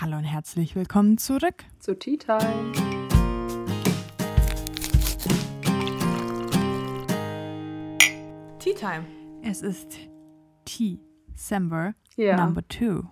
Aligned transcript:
Hallo 0.00 0.16
und 0.16 0.22
herzlich 0.22 0.76
willkommen 0.76 1.18
zurück 1.18 1.64
zu 1.80 1.98
Tea 1.98 2.16
Time. 2.16 2.72
Tea 8.60 8.74
Time. 8.74 9.04
Es 9.42 9.60
ist 9.60 9.98
Tea 10.64 11.00
December 11.34 11.96
ja. 12.14 12.36
Number 12.36 12.62
Two. 12.68 13.06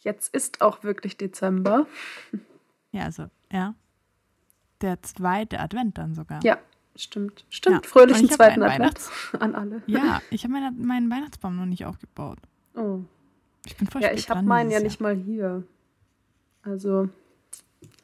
Jetzt 0.00 0.34
ist 0.34 0.60
auch 0.60 0.82
wirklich 0.82 1.16
Dezember. 1.16 1.86
Ja, 2.90 3.04
also, 3.04 3.30
ja. 3.50 3.74
Der 4.82 5.02
zweite 5.02 5.60
Advent 5.60 5.96
dann 5.96 6.14
sogar. 6.14 6.44
Ja, 6.44 6.58
stimmt. 6.94 7.46
Stimmt. 7.48 7.86
Ja. 7.86 7.90
Fröhlichen 7.90 8.28
zweiten 8.28 8.62
Advent 8.62 9.00
an 9.40 9.54
alle. 9.54 9.82
Ja, 9.86 10.20
ich 10.28 10.44
habe 10.44 10.52
meine, 10.52 10.72
meinen 10.72 11.10
Weihnachtsbaum 11.10 11.56
noch 11.56 11.64
nicht 11.64 11.86
aufgebaut. 11.86 12.38
Oh. 12.74 13.00
Ich 13.64 13.78
bin 13.78 13.86
voll 13.86 14.02
Ja, 14.02 14.12
ich 14.12 14.28
habe 14.28 14.42
meinen 14.42 14.70
ja 14.70 14.80
nicht 14.80 15.00
mal 15.00 15.16
hier. 15.16 15.64
Also, 16.62 17.08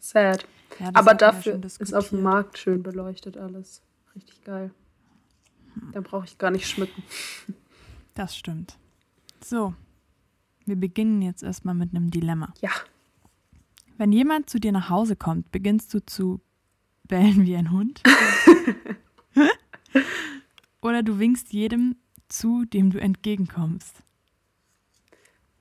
sad. 0.01 0.47
Ja, 0.79 0.91
Aber 0.95 1.15
dafür 1.15 1.61
ist 1.65 1.95
auf 1.95 2.11
dem 2.11 2.23
Markt 2.23 2.59
schön 2.59 2.83
beleuchtet 2.83 3.37
alles. 3.37 3.83
Richtig 4.15 4.45
geil. 4.45 4.73
Hm. 5.75 5.93
Dann 5.93 6.03
brauche 6.03 6.25
ich 6.25 6.39
gar 6.39 6.51
nicht 6.51 6.69
schmücken. 6.69 7.03
Das 8.15 8.37
stimmt. 8.37 8.77
So, 9.45 9.75
wir 10.67 10.75
beginnen 10.75 11.23
jetzt 11.23 11.45
erstmal 11.45 11.77
mit 11.77 11.95
einem 11.95 12.11
Dilemma. 12.11 12.53
Ja. 12.61 12.73
Wenn 13.97 14.11
jemand 14.11 14.51
zu 14.51 14.59
dir 14.59 14.73
nach 14.73 14.91
Hause 14.91 15.15
kommt, 15.15 15.53
beginnst 15.53 15.95
du 15.95 16.05
zu 16.05 16.41
bellen 17.05 17.47
wie 17.47 17.55
ein 17.55 17.71
Hund? 17.71 18.03
Oder 20.83 21.05
du 21.05 21.21
winkst 21.21 21.53
jedem 21.53 21.95
zu, 22.29 22.65
dem 22.65 22.91
du 22.91 23.01
entgegenkommst? 23.01 24.03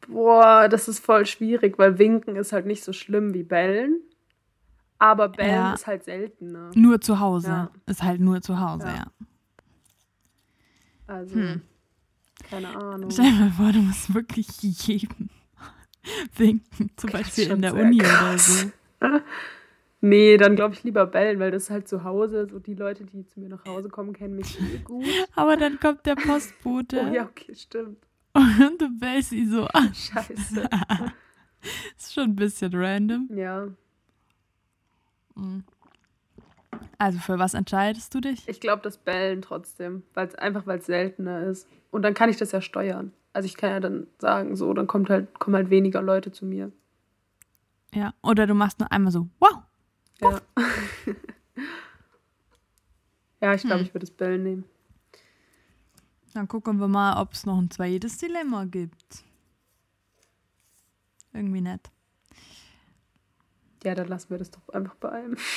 Boah, 0.08 0.68
das 0.70 0.88
ist 0.88 1.00
voll 1.00 1.26
schwierig, 1.26 1.78
weil 1.78 2.00
winken 2.00 2.36
ist 2.36 2.54
halt 2.54 2.66
nicht 2.66 2.84
so 2.84 2.94
schlimm 2.94 3.34
wie 3.34 3.44
bellen. 3.44 4.02
Aber 5.00 5.30
bellen 5.30 5.52
ja. 5.52 5.74
ist 5.74 5.86
halt 5.86 6.04
seltener. 6.04 6.72
Nur 6.74 7.02
zu 7.02 7.20
Hause. 7.20 7.50
Ja. 7.50 7.72
Ist 7.86 8.04
halt 8.04 8.20
nur 8.20 8.42
zu 8.42 8.60
Hause, 8.60 8.88
ja. 8.88 8.96
ja. 8.96 9.06
Also, 11.06 11.36
hm. 11.36 11.62
keine 12.50 12.76
Ahnung. 12.76 13.12
Stell 13.12 13.26
dir 13.26 13.40
mal 13.40 13.52
vor, 13.52 13.72
du 13.72 13.80
musst 13.80 14.14
wirklich 14.14 14.48
jedem 14.62 15.30
winken. 16.36 16.90
Zum 16.96 17.12
Beispiel 17.12 17.52
in 17.52 17.62
der 17.62 17.76
Uni 17.76 18.00
krass. 18.00 18.66
oder 19.02 19.20
so. 19.20 19.20
Nee, 20.00 20.38
dann 20.38 20.56
glaube 20.56 20.76
ich 20.76 20.84
lieber 20.84 21.08
bellen, 21.08 21.40
weil 21.40 21.50
das 21.50 21.64
ist 21.64 21.70
halt 21.72 21.88
zu 21.88 22.04
Hause. 22.04 22.48
So 22.50 22.60
die 22.60 22.76
Leute, 22.76 23.04
die 23.04 23.26
zu 23.26 23.40
mir 23.40 23.50
nach 23.50 23.66
Hause 23.66 23.90
kommen, 23.90 24.14
kennen 24.14 24.36
mich 24.36 24.60
eh 24.60 24.78
gut. 24.78 25.06
Aber 25.36 25.58
dann 25.58 25.80
kommt 25.80 26.06
der 26.06 26.16
Postbote. 26.16 27.08
Oh 27.10 27.14
ja, 27.14 27.24
okay, 27.24 27.56
stimmt. 27.56 28.07
Und 28.34 28.82
du 28.82 28.90
bellst 29.00 29.30
sie 29.30 29.46
so 29.48 29.66
an. 29.68 29.94
Scheiße. 29.94 30.70
ist 31.98 32.14
schon 32.14 32.24
ein 32.24 32.36
bisschen 32.36 32.74
random. 32.74 33.30
Ja. 33.36 33.68
Mhm. 35.36 35.64
Also 36.98 37.20
für 37.20 37.40
was 37.40 37.54
entscheidest 37.54 38.14
du 38.14 38.22
dich? 38.22 38.48
Ich 38.48 38.60
glaube 38.60 38.82
das 38.82 38.98
Bellen 38.98 39.42
trotzdem, 39.42 40.04
weil's, 40.14 40.36
einfach 40.36 40.66
weil 40.68 40.80
es 40.80 40.86
seltener 40.86 41.44
ist. 41.44 41.68
Und 41.92 42.02
dann 42.02 42.14
kann 42.14 42.30
ich 42.30 42.38
das 42.38 42.52
ja 42.52 42.62
steuern. 42.62 43.12
Also 43.34 43.46
ich 43.46 43.56
kann 43.56 43.70
ja 43.70 43.80
dann 43.80 44.08
sagen, 44.20 44.56
so, 44.56 44.74
dann 44.74 44.88
kommt 44.88 45.10
halt, 45.10 45.38
kommen 45.40 45.56
halt 45.56 45.70
weniger 45.70 46.02
Leute 46.02 46.32
zu 46.32 46.46
mir. 46.46 46.72
Ja, 47.94 48.14
oder 48.22 48.48
du 48.48 48.54
machst 48.54 48.80
nur 48.80 48.92
einmal 48.92 49.12
so, 49.12 49.28
wow. 49.40 49.62
Ja. 50.22 50.42
ja, 53.42 53.54
ich 53.54 53.62
glaube, 53.62 53.80
hm. 53.80 53.86
ich 53.86 53.94
würde 53.94 54.06
das 54.06 54.12
Bellen 54.12 54.44
nehmen. 54.44 54.66
Dann 56.34 56.48
gucken 56.48 56.80
wir 56.80 56.88
mal, 56.88 57.22
ob 57.22 57.34
es 57.34 57.46
noch 57.46 57.58
ein 57.58 57.72
zweites 57.72 58.18
Dilemma 58.18 58.66
gibt. 58.66 59.24
Irgendwie 61.34 61.62
nett. 61.62 61.90
Ja, 63.84 63.96
dann 63.96 64.08
lassen 64.08 64.30
wir 64.30 64.38
das 64.38 64.52
doch 64.52 64.68
einfach 64.70 64.96
bei 64.96 65.12
einem. 65.12 65.38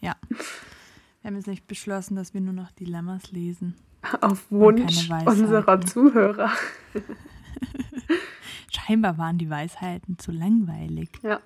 Ja. 0.00 0.16
Wir 0.28 1.28
haben 1.28 1.36
jetzt 1.36 1.46
nicht 1.46 1.66
beschlossen, 1.66 2.14
dass 2.14 2.34
wir 2.34 2.42
nur 2.42 2.52
noch 2.52 2.70
Dilemmas 2.72 3.32
lesen. 3.32 3.74
Auf 4.20 4.50
Wunsch 4.50 5.08
unserer 5.24 5.80
Zuhörer. 5.80 6.50
Scheinbar 8.70 9.16
waren 9.16 9.38
die 9.38 9.48
Weisheiten 9.48 10.18
zu 10.18 10.30
langweilig. 10.30 11.08
Ja. 11.22 11.40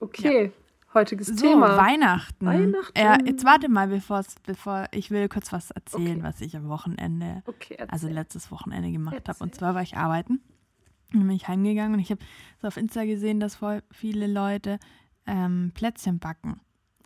Okay. 0.00 0.46
Ja 0.46 0.65
heutiges 0.96 1.28
so, 1.28 1.34
Thema. 1.34 1.76
Weihnachten. 1.76 2.44
Weihnachten. 2.44 2.98
Ja, 2.98 3.18
jetzt 3.24 3.44
warte 3.44 3.68
mal, 3.68 3.88
bevor 3.88 4.88
ich 4.90 5.10
will 5.10 5.28
kurz 5.28 5.52
was 5.52 5.70
erzählen, 5.70 6.18
okay. 6.18 6.22
was 6.22 6.40
ich 6.40 6.56
am 6.56 6.68
Wochenende, 6.68 7.42
okay, 7.46 7.76
also 7.88 8.08
letztes 8.08 8.50
Wochenende 8.50 8.90
gemacht 8.90 9.28
habe. 9.28 9.44
Und 9.44 9.54
zwar 9.54 9.74
war 9.74 9.82
ich 9.82 9.96
arbeiten. 9.96 10.40
Dann 11.12 11.26
bin 11.26 11.36
ich 11.36 11.46
heimgegangen 11.46 11.94
und 11.94 12.00
ich 12.00 12.10
habe 12.10 12.20
so 12.60 12.66
auf 12.66 12.76
Insta 12.76 13.04
gesehen, 13.04 13.38
dass 13.38 13.54
voll 13.56 13.82
viele 13.92 14.26
Leute 14.26 14.78
ähm, 15.26 15.70
Plätzchen 15.74 16.18
backen. 16.18 16.60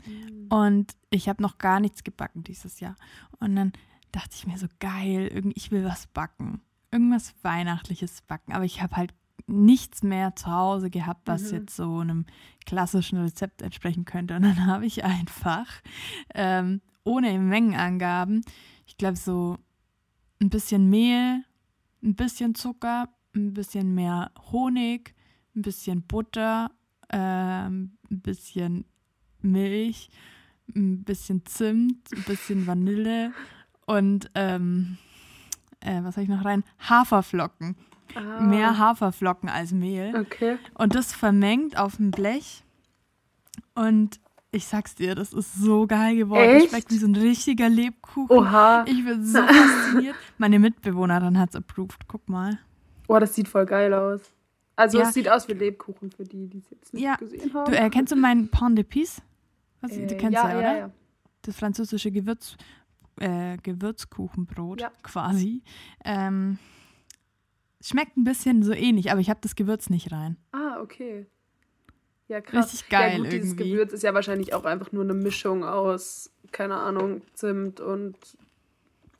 Mhm. 0.06 0.46
Und 0.48 0.96
ich 1.10 1.28
habe 1.28 1.42
noch 1.42 1.58
gar 1.58 1.80
nichts 1.80 2.02
gebacken 2.02 2.42
dieses 2.42 2.80
Jahr. 2.80 2.96
Und 3.38 3.56
dann 3.56 3.72
dachte 4.12 4.30
ich 4.34 4.46
mir 4.46 4.58
so, 4.58 4.66
geil, 4.78 5.52
ich 5.54 5.70
will 5.70 5.84
was 5.84 6.06
backen. 6.06 6.62
Irgendwas 6.90 7.34
Weihnachtliches 7.42 8.22
backen. 8.22 8.52
Aber 8.52 8.64
ich 8.64 8.82
habe 8.82 8.96
halt 8.96 9.14
nichts 9.46 10.02
mehr 10.02 10.34
zu 10.36 10.50
Hause 10.50 10.90
gehabt, 10.90 11.22
was 11.26 11.50
mhm. 11.50 11.58
jetzt 11.58 11.76
so 11.76 11.98
einem 11.98 12.26
klassischen 12.66 13.18
Rezept 13.18 13.62
entsprechen 13.62 14.04
könnte. 14.04 14.36
Und 14.36 14.42
dann 14.42 14.66
habe 14.66 14.86
ich 14.86 15.04
einfach 15.04 15.66
ähm, 16.34 16.80
ohne 17.04 17.38
Mengenangaben, 17.38 18.42
ich 18.86 18.96
glaube 18.96 19.16
so 19.16 19.58
ein 20.40 20.50
bisschen 20.50 20.88
Mehl, 20.88 21.44
ein 22.02 22.14
bisschen 22.14 22.54
Zucker, 22.54 23.08
ein 23.34 23.52
bisschen 23.54 23.94
mehr 23.94 24.32
Honig, 24.50 25.14
ein 25.54 25.62
bisschen 25.62 26.02
Butter, 26.02 26.70
ähm, 27.10 27.96
ein 28.10 28.20
bisschen 28.20 28.84
Milch, 29.42 30.10
ein 30.74 31.04
bisschen 31.04 31.44
Zimt, 31.46 32.12
ein 32.14 32.22
bisschen 32.24 32.66
Vanille 32.66 33.32
und 33.86 34.30
ähm, 34.34 34.98
äh, 35.80 36.02
was 36.02 36.16
habe 36.16 36.24
ich 36.24 36.28
noch 36.28 36.44
rein? 36.44 36.64
Haferflocken. 36.78 37.76
Ah. 38.14 38.40
Mehr 38.40 38.78
Haferflocken 38.78 39.48
als 39.48 39.72
Mehl. 39.72 40.14
Okay. 40.16 40.58
Und 40.74 40.94
das 40.94 41.12
vermengt 41.12 41.78
auf 41.78 41.96
dem 41.96 42.10
Blech. 42.10 42.64
Und 43.74 44.20
ich 44.52 44.66
sag's 44.66 44.94
dir, 44.94 45.14
das 45.14 45.32
ist 45.32 45.54
so 45.54 45.86
geil 45.86 46.16
geworden. 46.16 46.42
Echt? 46.42 46.64
Das 46.64 46.70
schmeckt 46.70 46.90
wie 46.90 46.98
so 46.98 47.06
ein 47.06 47.14
richtiger 47.14 47.68
Lebkuchen. 47.68 48.36
Oha. 48.36 48.84
Ich 48.86 49.04
bin 49.04 49.24
so 49.24 49.38
fasziniert. 49.46 50.16
Meine 50.38 50.58
Mitbewohnerin 50.58 51.38
hat's 51.38 51.54
approved. 51.54 52.08
Guck 52.08 52.28
mal. 52.28 52.58
Oh, 53.06 53.18
das 53.18 53.34
sieht 53.34 53.48
voll 53.48 53.66
geil 53.66 53.92
aus. 53.94 54.20
Also 54.76 54.98
ja. 54.98 55.08
es 55.08 55.14
sieht 55.14 55.28
aus 55.28 55.46
wie 55.46 55.52
Lebkuchen 55.52 56.10
für 56.10 56.24
die, 56.24 56.48
die 56.48 56.58
es 56.58 56.70
jetzt 56.70 56.94
nicht 56.94 57.02
ja. 57.02 57.16
gesehen 57.16 57.52
haben. 57.52 57.70
Du 57.70 57.78
erkennst 57.78 58.12
äh, 58.12 58.16
du 58.16 58.20
meinen 58.20 58.48
Pain 58.48 58.76
d'épices? 58.76 59.20
Was, 59.80 59.92
äh, 59.92 60.06
du 60.06 60.16
kennst 60.16 60.34
ja, 60.34 60.50
ja, 60.50 60.58
oder? 60.58 60.78
Ja, 60.78 60.90
das 61.42 61.56
französische 61.56 62.10
Gewürz, 62.10 62.56
äh, 63.20 63.56
Gewürzkuchenbrot 63.58 64.80
ja. 64.80 64.90
quasi. 65.02 65.62
Ähm, 66.04 66.58
schmeckt 67.80 68.16
ein 68.16 68.24
bisschen 68.24 68.62
so 68.62 68.72
ähnlich, 68.72 69.10
aber 69.10 69.20
ich 69.20 69.30
habe 69.30 69.40
das 69.42 69.56
Gewürz 69.56 69.90
nicht 69.90 70.12
rein. 70.12 70.36
Ah, 70.52 70.80
okay. 70.80 71.26
Ja, 72.28 72.40
krass. 72.40 72.72
Richtig 72.72 72.88
geil 72.88 73.10
ja, 73.10 73.16
gut, 73.16 73.26
irgendwie. 73.26 73.40
Dieses 73.40 73.56
Gewürz 73.56 73.92
ist 73.92 74.02
ja 74.02 74.14
wahrscheinlich 74.14 74.54
auch 74.54 74.64
einfach 74.64 74.92
nur 74.92 75.02
eine 75.02 75.14
Mischung 75.14 75.64
aus, 75.64 76.30
keine 76.52 76.76
Ahnung, 76.76 77.22
Zimt 77.34 77.80
und 77.80 78.16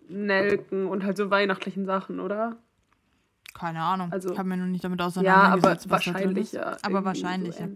Nelken 0.08 0.86
und 0.86 1.04
halt 1.04 1.16
so 1.16 1.30
weihnachtlichen 1.30 1.86
Sachen, 1.86 2.20
oder? 2.20 2.56
Keine 3.54 3.82
Ahnung. 3.82 4.12
Also, 4.12 4.32
ich 4.32 4.38
habe 4.38 4.48
mir 4.48 4.56
noch 4.56 4.66
nicht 4.66 4.84
damit 4.84 5.02
auseinandergesetzt. 5.02 5.86
Ja, 5.86 5.90
aber 5.90 5.90
wahrscheinlich 5.90 6.52
ja. 6.52 6.76
Aber 6.82 7.04
wahrscheinlich 7.04 7.56
so 7.56 7.62
ja. 7.62 7.68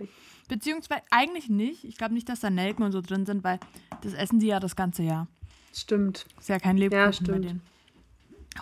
Beziehungsweise 0.48 1.02
eigentlich 1.10 1.48
nicht. 1.48 1.84
Ich 1.84 1.96
glaube 1.96 2.14
nicht, 2.14 2.28
dass 2.28 2.40
da 2.40 2.50
Nelken 2.50 2.84
und 2.84 2.92
so 2.92 3.00
drin 3.00 3.26
sind, 3.26 3.42
weil 3.44 3.58
das 4.02 4.12
essen 4.12 4.38
die 4.38 4.46
ja 4.46 4.60
das 4.60 4.76
ganze 4.76 5.02
Jahr. 5.02 5.26
Stimmt. 5.72 6.26
Ist 6.38 6.48
ja 6.48 6.58
kein 6.58 6.76
Lebkuchen 6.76 7.04
ja, 7.04 7.12
stimmt. 7.12 7.28
bei 7.30 7.38
denen. 7.38 7.62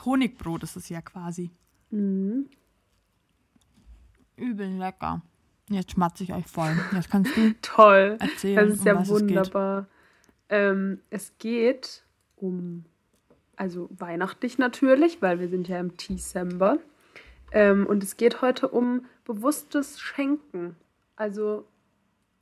Honigbrot 0.04 0.62
ist 0.62 0.76
es 0.76 0.88
ja 0.88 1.02
quasi. 1.02 1.50
Mhm. 1.92 2.48
Übel 4.36 4.76
lecker. 4.78 5.22
Jetzt 5.68 5.92
schmatze 5.92 6.24
ich 6.24 6.32
euch 6.32 6.46
voll. 6.46 6.74
Jetzt 6.92 7.10
kannst 7.10 7.36
du 7.36 7.54
Toll. 7.62 8.16
erzählen. 8.18 8.68
Das 8.68 8.78
ist 8.78 8.84
ja 8.84 8.96
um 8.96 9.08
wunderbar. 9.08 9.78
Es 9.78 9.86
geht. 9.86 9.92
Ähm, 10.48 11.00
es 11.10 11.38
geht 11.38 12.04
um, 12.36 12.84
also 13.56 13.88
weihnachtlich 13.96 14.58
natürlich, 14.58 15.22
weil 15.22 15.38
wir 15.38 15.48
sind 15.48 15.68
ja 15.68 15.78
im 15.78 15.96
Dezember. 15.96 16.78
Ähm, 17.52 17.86
und 17.86 18.02
es 18.02 18.16
geht 18.16 18.42
heute 18.42 18.68
um 18.68 19.04
bewusstes 19.24 20.00
Schenken. 20.00 20.76
Also 21.16 21.66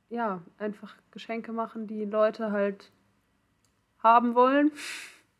ja, 0.09 0.41
einfach 0.57 0.95
Geschenke 1.11 1.53
machen, 1.53 1.87
die 1.87 2.05
Leute 2.05 2.51
halt 2.51 2.91
haben 3.99 4.35
wollen 4.35 4.71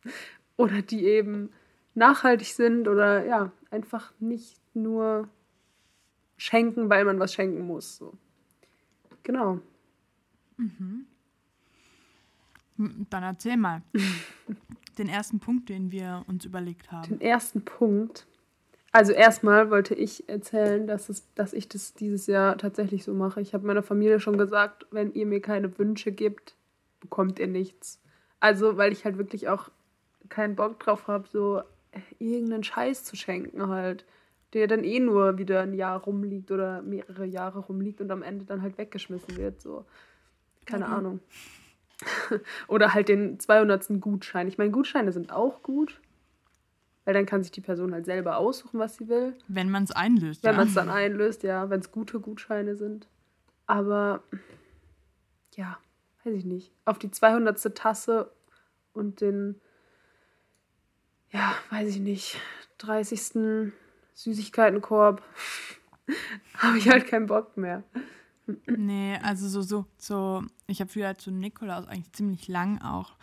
oder 0.57 0.81
die 0.81 1.05
eben 1.05 1.51
nachhaltig 1.93 2.53
sind 2.53 2.87
oder 2.87 3.25
ja, 3.25 3.51
einfach 3.71 4.13
nicht 4.19 4.59
nur 4.73 5.27
schenken, 6.37 6.89
weil 6.89 7.05
man 7.05 7.19
was 7.19 7.33
schenken 7.33 7.65
muss. 7.65 7.97
So. 7.97 8.13
Genau. 9.23 9.59
Mhm. 10.57 11.05
Dann 12.77 13.23
erzähl 13.23 13.57
mal 13.57 13.81
den 14.97 15.07
ersten 15.07 15.39
Punkt, 15.39 15.69
den 15.69 15.91
wir 15.91 16.23
uns 16.27 16.45
überlegt 16.45 16.91
haben. 16.91 17.07
Den 17.07 17.21
ersten 17.21 17.63
Punkt. 17.63 18.25
Also 18.91 19.13
erstmal 19.13 19.69
wollte 19.69 19.95
ich 19.95 20.27
erzählen, 20.27 20.85
dass, 20.85 21.07
es, 21.07 21.33
dass 21.33 21.53
ich 21.53 21.69
das 21.69 21.93
dieses 21.93 22.27
Jahr 22.27 22.57
tatsächlich 22.57 23.03
so 23.03 23.13
mache. 23.13 23.39
Ich 23.39 23.53
habe 23.53 23.65
meiner 23.65 23.83
Familie 23.83 24.19
schon 24.19 24.37
gesagt, 24.37 24.85
wenn 24.91 25.13
ihr 25.13 25.25
mir 25.25 25.41
keine 25.41 25.77
Wünsche 25.77 26.11
gibt, 26.11 26.55
bekommt 26.99 27.39
ihr 27.39 27.47
nichts. 27.47 28.01
Also, 28.39 28.75
weil 28.75 28.91
ich 28.91 29.05
halt 29.05 29.17
wirklich 29.17 29.47
auch 29.47 29.69
keinen 30.27 30.55
Bock 30.55 30.79
drauf 30.79 31.07
habe, 31.07 31.27
so 31.29 31.61
irgendeinen 32.19 32.63
Scheiß 32.63 33.03
zu 33.03 33.15
schenken 33.15 33.67
halt, 33.67 34.05
der 34.53 34.67
dann 34.67 34.83
eh 34.83 34.99
nur 34.99 35.37
wieder 35.37 35.61
ein 35.61 35.73
Jahr 35.73 35.99
rumliegt 36.01 36.51
oder 36.51 36.81
mehrere 36.81 37.25
Jahre 37.25 37.59
rumliegt 37.59 38.01
und 38.01 38.11
am 38.11 38.23
Ende 38.23 38.45
dann 38.45 38.61
halt 38.61 38.77
weggeschmissen 38.77 39.37
wird. 39.37 39.61
So, 39.61 39.85
keine 40.65 40.87
mhm. 40.87 40.93
Ahnung. 40.93 41.19
oder 42.67 42.93
halt 42.93 43.09
den 43.09 43.39
200. 43.39 44.01
Gutschein. 44.01 44.47
Ich 44.47 44.57
meine, 44.57 44.71
Gutscheine 44.71 45.11
sind 45.11 45.31
auch 45.31 45.61
gut, 45.63 45.99
weil 47.05 47.13
dann 47.13 47.25
kann 47.25 47.43
sich 47.43 47.51
die 47.51 47.61
Person 47.61 47.93
halt 47.93 48.05
selber 48.05 48.37
aussuchen, 48.37 48.79
was 48.79 48.95
sie 48.95 49.07
will. 49.07 49.35
Wenn 49.47 49.69
man 49.69 49.83
es 49.83 49.91
einlöst. 49.91 50.43
Wenn 50.43 50.53
ja. 50.53 50.57
man 50.57 50.67
es 50.67 50.73
dann 50.73 50.89
einlöst, 50.89 51.43
ja, 51.43 51.69
wenn 51.69 51.79
es 51.79 51.91
gute 51.91 52.19
Gutscheine 52.19 52.75
sind. 52.75 53.07
Aber 53.67 54.23
ja, 55.55 55.77
weiß 56.23 56.33
ich 56.33 56.45
nicht. 56.45 56.71
Auf 56.85 56.99
die 56.99 57.11
200. 57.11 57.75
Tasse 57.75 58.31
und 58.93 59.21
den, 59.21 59.59
ja, 61.31 61.55
weiß 61.69 61.89
ich 61.89 61.99
nicht, 61.99 62.37
30. 62.79 63.71
Süßigkeitenkorb 64.13 65.21
habe 66.57 66.77
ich 66.77 66.89
halt 66.89 67.07
keinen 67.07 67.27
Bock 67.27 67.57
mehr. 67.57 67.83
Nee, 68.67 69.17
also 69.23 69.47
so, 69.47 69.61
so, 69.61 69.85
so, 69.97 70.43
ich 70.67 70.81
habe 70.81 70.91
früher 70.91 71.07
halt 71.07 71.21
zu 71.21 71.31
Nikolaus 71.31 71.87
eigentlich 71.87 72.11
ziemlich 72.11 72.47
lang 72.47 72.81
auch 72.81 73.13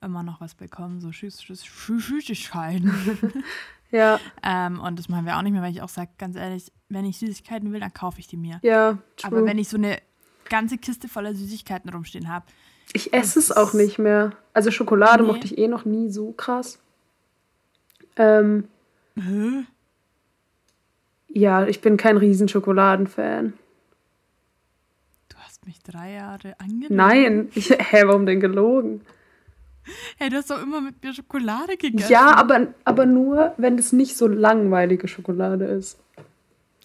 immer 0.00 0.22
noch 0.22 0.40
was 0.40 0.54
bekommen, 0.54 1.00
so 1.00 1.10
Süßigkeiten. 1.12 2.92
ja. 3.90 4.20
ähm, 4.42 4.80
und 4.80 4.98
das 4.98 5.08
machen 5.08 5.26
wir 5.26 5.36
auch 5.36 5.42
nicht 5.42 5.52
mehr, 5.52 5.62
weil 5.62 5.72
ich 5.72 5.82
auch 5.82 5.88
sage, 5.88 6.10
ganz 6.18 6.36
ehrlich, 6.36 6.72
wenn 6.88 7.04
ich 7.04 7.18
Süßigkeiten 7.18 7.72
will, 7.72 7.80
dann 7.80 7.92
kaufe 7.92 8.20
ich 8.20 8.26
die 8.26 8.36
mir. 8.36 8.58
Ja, 8.62 8.98
true. 9.16 9.26
Aber 9.26 9.44
wenn 9.44 9.58
ich 9.58 9.68
so 9.68 9.76
eine 9.76 9.98
ganze 10.48 10.78
Kiste 10.78 11.08
voller 11.08 11.34
Süßigkeiten 11.34 11.90
rumstehen 11.90 12.28
habe. 12.28 12.46
Ich 12.92 13.12
esse 13.12 13.38
es 13.38 13.52
auch 13.52 13.74
nicht 13.74 13.98
mehr. 13.98 14.32
Also 14.54 14.70
Schokolade 14.70 15.22
nee. 15.22 15.28
mochte 15.28 15.46
ich 15.46 15.58
eh 15.58 15.68
noch 15.68 15.84
nie 15.84 16.10
so 16.10 16.32
krass. 16.32 16.78
Ähm, 18.18 18.68
Hä? 19.16 19.64
Ja, 21.28 21.66
ich 21.66 21.80
bin 21.80 21.96
kein 21.96 22.16
riesen 22.16 22.48
Schokoladenfan. 22.48 23.52
Du 25.28 25.36
hast 25.38 25.66
mich 25.66 25.82
drei 25.82 26.14
Jahre 26.14 26.58
angenommen. 26.58 26.96
Nein, 26.96 27.48
ich, 27.54 27.70
hä, 27.70 28.02
warum 28.06 28.26
denn 28.26 28.40
gelogen? 28.40 29.02
Hey, 30.16 30.30
du 30.30 30.36
hast 30.36 30.50
doch 30.50 30.62
immer 30.62 30.80
mit 30.80 31.02
mir 31.02 31.14
Schokolade 31.14 31.76
gegessen. 31.76 32.10
Ja, 32.10 32.34
aber, 32.34 32.68
aber 32.84 33.06
nur, 33.06 33.54
wenn 33.56 33.78
es 33.78 33.92
nicht 33.92 34.16
so 34.16 34.26
langweilige 34.26 35.08
Schokolade 35.08 35.64
ist. 35.66 35.98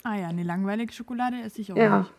Ah 0.04 0.16
ja, 0.16 0.28
eine 0.28 0.44
langweilige 0.44 0.94
Schokolade 0.94 1.38
esse 1.42 1.62
ich 1.62 1.72
auch 1.72 1.78
ja. 1.78 2.00
nicht. 2.00 2.12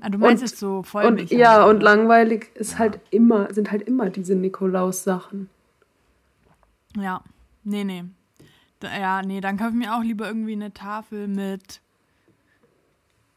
Ah, 0.00 0.08
du 0.08 0.18
meinst 0.18 0.42
es 0.42 0.58
so 0.58 0.82
Vollmilch? 0.82 1.32
Und, 1.32 1.38
ja, 1.38 1.64
und 1.64 1.82
langweilig 1.82 2.50
ist 2.54 2.78
halt 2.78 3.00
immer, 3.10 3.52
sind 3.52 3.72
halt 3.72 3.82
immer 3.82 4.08
diese 4.10 4.36
Nikolaus-Sachen. 4.36 5.50
Ja, 6.96 7.22
nee, 7.64 7.84
nee. 7.84 8.04
Da, 8.80 8.96
ja, 8.98 9.22
nee, 9.22 9.40
dann 9.40 9.56
kaufe 9.56 9.70
ich 9.70 9.76
mir 9.76 9.94
auch 9.94 10.02
lieber 10.02 10.26
irgendwie 10.26 10.52
eine 10.52 10.72
Tafel 10.72 11.28
mit 11.28 11.80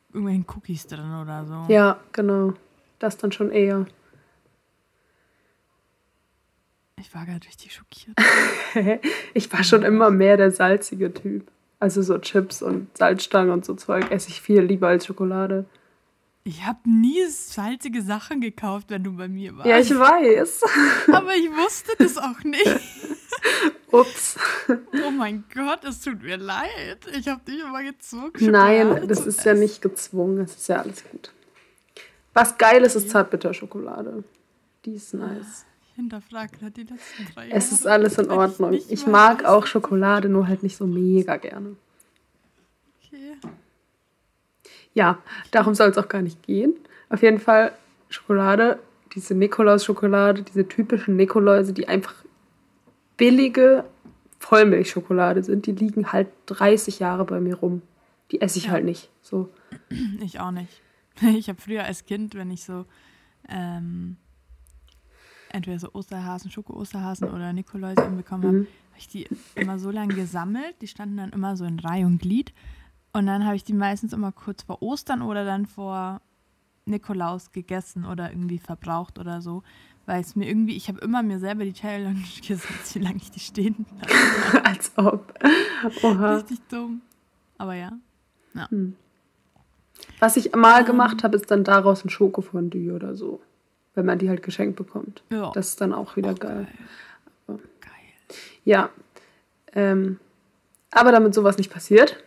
irgendwelchen 0.10 0.46
Cookies 0.56 0.88
drin 0.88 1.14
oder 1.22 1.46
so. 1.46 1.74
Ja, 1.74 2.00
genau. 2.12 2.54
Das 3.00 3.18
dann 3.18 3.32
schon 3.32 3.52
eher. 3.52 3.86
Ich 6.98 7.14
war 7.14 7.26
gerade 7.26 7.46
richtig 7.46 7.74
schockiert. 7.74 8.18
ich 9.34 9.52
war 9.52 9.64
schon 9.64 9.84
immer 9.84 10.10
mehr 10.10 10.38
der 10.38 10.52
salzige 10.52 11.14
Typ. 11.14 11.52
Also 11.80 12.02
so 12.02 12.18
Chips 12.18 12.62
und 12.62 12.98
Salzstangen 12.98 13.52
und 13.52 13.66
so 13.66 13.74
Zeug 13.74 14.10
esse 14.10 14.30
ich 14.30 14.40
viel 14.40 14.62
lieber 14.62 14.88
als 14.88 15.06
Schokolade. 15.06 15.66
Ich 16.46 16.66
habe 16.66 16.80
nie 16.90 17.26
salzige 17.28 18.02
Sachen 18.02 18.40
gekauft, 18.40 18.90
wenn 18.90 19.04
du 19.04 19.18
bei 19.18 19.28
mir 19.28 19.58
warst. 19.58 19.68
Ja, 19.68 19.80
ich 19.80 19.90
weiß. 19.90 20.62
Aber 21.12 21.36
ich 21.36 21.50
wusste 21.50 21.92
das 21.98 22.18
auch 22.18 22.42
nicht. 22.44 22.66
Ups. 23.92 24.38
Oh 25.06 25.12
mein 25.12 25.44
Gott, 25.54 25.84
es 25.84 26.02
tut 26.02 26.24
mir 26.24 26.38
leid. 26.38 27.00
Ich 27.18 27.28
habe 27.28 27.42
dich 27.46 27.60
immer 27.60 27.84
gezwungen. 27.84 28.32
Nein, 28.40 29.08
das 29.08 29.26
ist 29.26 29.44
ja 29.46 29.54
nicht 29.54 29.82
gezwungen. 29.82 30.40
Es 30.40 30.56
ist 30.56 30.68
ja 30.68 30.78
alles 30.78 31.04
gut. 31.10 31.32
Was 32.34 32.58
geil 32.58 32.84
ist, 32.84 32.96
ist 32.96 33.10
Zartbitterschokolade. 33.10 34.24
Die 34.86 34.96
ist 34.96 35.14
nice. 35.14 35.66
Ich 35.88 35.96
hinterfrage 35.96 36.72
die 36.72 36.82
letzten 36.82 37.26
drei 37.34 37.48
Jahre. 37.48 37.58
Es 37.58 37.72
ist 37.72 37.86
alles 37.86 38.18
in 38.18 38.32
Ordnung. 38.32 38.74
Ich, 38.74 38.92
ich 38.92 39.06
mag 39.06 39.46
auch 39.46 39.68
Schokolade, 39.68 40.28
nur 40.30 40.48
halt 40.48 40.64
nicht 40.64 40.76
so 40.76 40.88
mega 40.88 41.38
gerne. 41.38 41.76
Okay. 43.06 43.38
Ja, 44.96 45.20
darum 45.52 45.76
soll 45.76 45.90
es 45.90 45.98
auch 45.98 46.08
gar 46.08 46.22
nicht 46.22 46.42
gehen. 46.44 46.74
Auf 47.10 47.22
jeden 47.22 47.40
Fall 47.40 47.74
Schokolade, 48.10 48.80
diese 49.14 49.36
Nikolaus-Schokolade, 49.36 50.42
diese 50.42 50.68
typischen 50.68 51.16
Nikoläuse, 51.16 51.74
die 51.74 51.88
einfach 51.88 52.16
billige 53.24 53.86
Vollmilchschokolade 54.40 55.44
sind, 55.44 55.66
die 55.66 55.72
liegen 55.72 56.12
halt 56.12 56.28
30 56.48 57.00
Jahre 57.00 57.24
bei 57.24 57.40
mir 57.40 57.56
rum. 57.56 57.82
Die 58.32 58.42
esse 58.42 58.58
ich 58.58 58.66
ja. 58.66 58.72
halt 58.72 58.84
nicht. 58.84 59.10
So. 59.22 59.50
Ich 60.22 60.42
auch 60.42 60.52
nicht. 60.52 60.82
Ich 61.22 61.48
habe 61.48 61.62
früher 61.62 61.86
als 61.86 62.06
Kind, 62.06 62.36
wenn 62.36 62.52
ich 62.52 62.66
so 62.66 62.86
ähm, 63.48 64.18
entweder 65.48 65.80
so 65.80 65.94
Osterhasen, 65.94 66.52
Schoko-Osterhasen 66.52 67.30
oder 67.30 67.54
Nikoläuse 67.54 68.02
bekommen 68.10 68.44
habe, 68.44 68.58
mhm. 68.58 68.68
habe 68.90 69.00
ich 69.00 69.08
die 69.08 69.30
immer 69.56 69.80
so 69.80 69.90
lange 69.90 70.16
gesammelt. 70.16 70.76
Die 70.82 70.88
standen 70.88 71.16
dann 71.16 71.30
immer 71.30 71.56
so 71.56 71.64
in 71.64 71.80
Reihe 71.80 72.06
und 72.06 72.22
Glied. 72.22 72.54
Und 73.14 73.26
dann 73.26 73.46
habe 73.46 73.56
ich 73.56 73.64
die 73.64 73.74
meistens 73.74 74.12
immer 74.12 74.34
kurz 74.34 74.64
vor 74.64 74.82
Ostern 74.82 75.22
oder 75.22 75.46
dann 75.46 75.66
vor 75.66 76.20
Nikolaus 76.84 77.54
gegessen 77.54 78.04
oder 78.04 78.32
irgendwie 78.32 78.60
verbraucht 78.60 79.18
oder 79.18 79.42
so. 79.42 79.64
Weil 80.06 80.22
es 80.22 80.36
mir 80.36 80.48
irgendwie, 80.48 80.76
ich 80.76 80.90
habe 80.90 81.00
immer 81.00 81.24
mir 81.24 81.40
selber 81.40 81.64
die 81.64 81.74
Challenge 81.74 82.20
gesetzt, 82.48 82.96
wie 82.96 83.00
lange 83.00 83.18
ich 83.18 83.32
die 83.32 83.40
stehen 83.40 83.86
lasse. 84.02 84.66
Als 84.66 84.92
ob. 84.98 85.34
Oha. 86.02 86.36
Richtig 86.36 86.60
dumm. 86.70 87.02
Aber 87.58 87.74
ja. 87.76 87.94
ja. 88.54 88.70
Hm. 88.70 88.96
Was 90.20 90.38
ich 90.38 90.54
mal 90.54 90.82
um, 90.82 90.88
gemacht 90.88 91.24
habe, 91.24 91.38
ist 91.38 91.50
dann 91.50 91.64
daraus 91.64 92.04
ein 92.04 92.10
Schokofondue 92.10 92.94
oder 92.94 93.16
so. 93.16 93.42
Wenn 93.96 94.06
man 94.06 94.20
die 94.20 94.28
halt 94.28 94.44
geschenkt 94.44 94.76
bekommt. 94.76 95.24
Ja. 95.30 95.52
Das 95.54 95.70
ist 95.70 95.82
dann 95.82 95.94
auch 95.94 96.16
wieder 96.16 96.32
oh, 96.32 96.36
geil. 96.36 96.68
geil. 97.48 97.60
geil. 97.80 98.38
Ja. 98.66 98.90
Ähm, 99.74 100.20
aber 100.92 101.12
damit 101.12 101.34
sowas 101.34 101.58
nicht 101.58 101.72
passiert, 101.72 102.24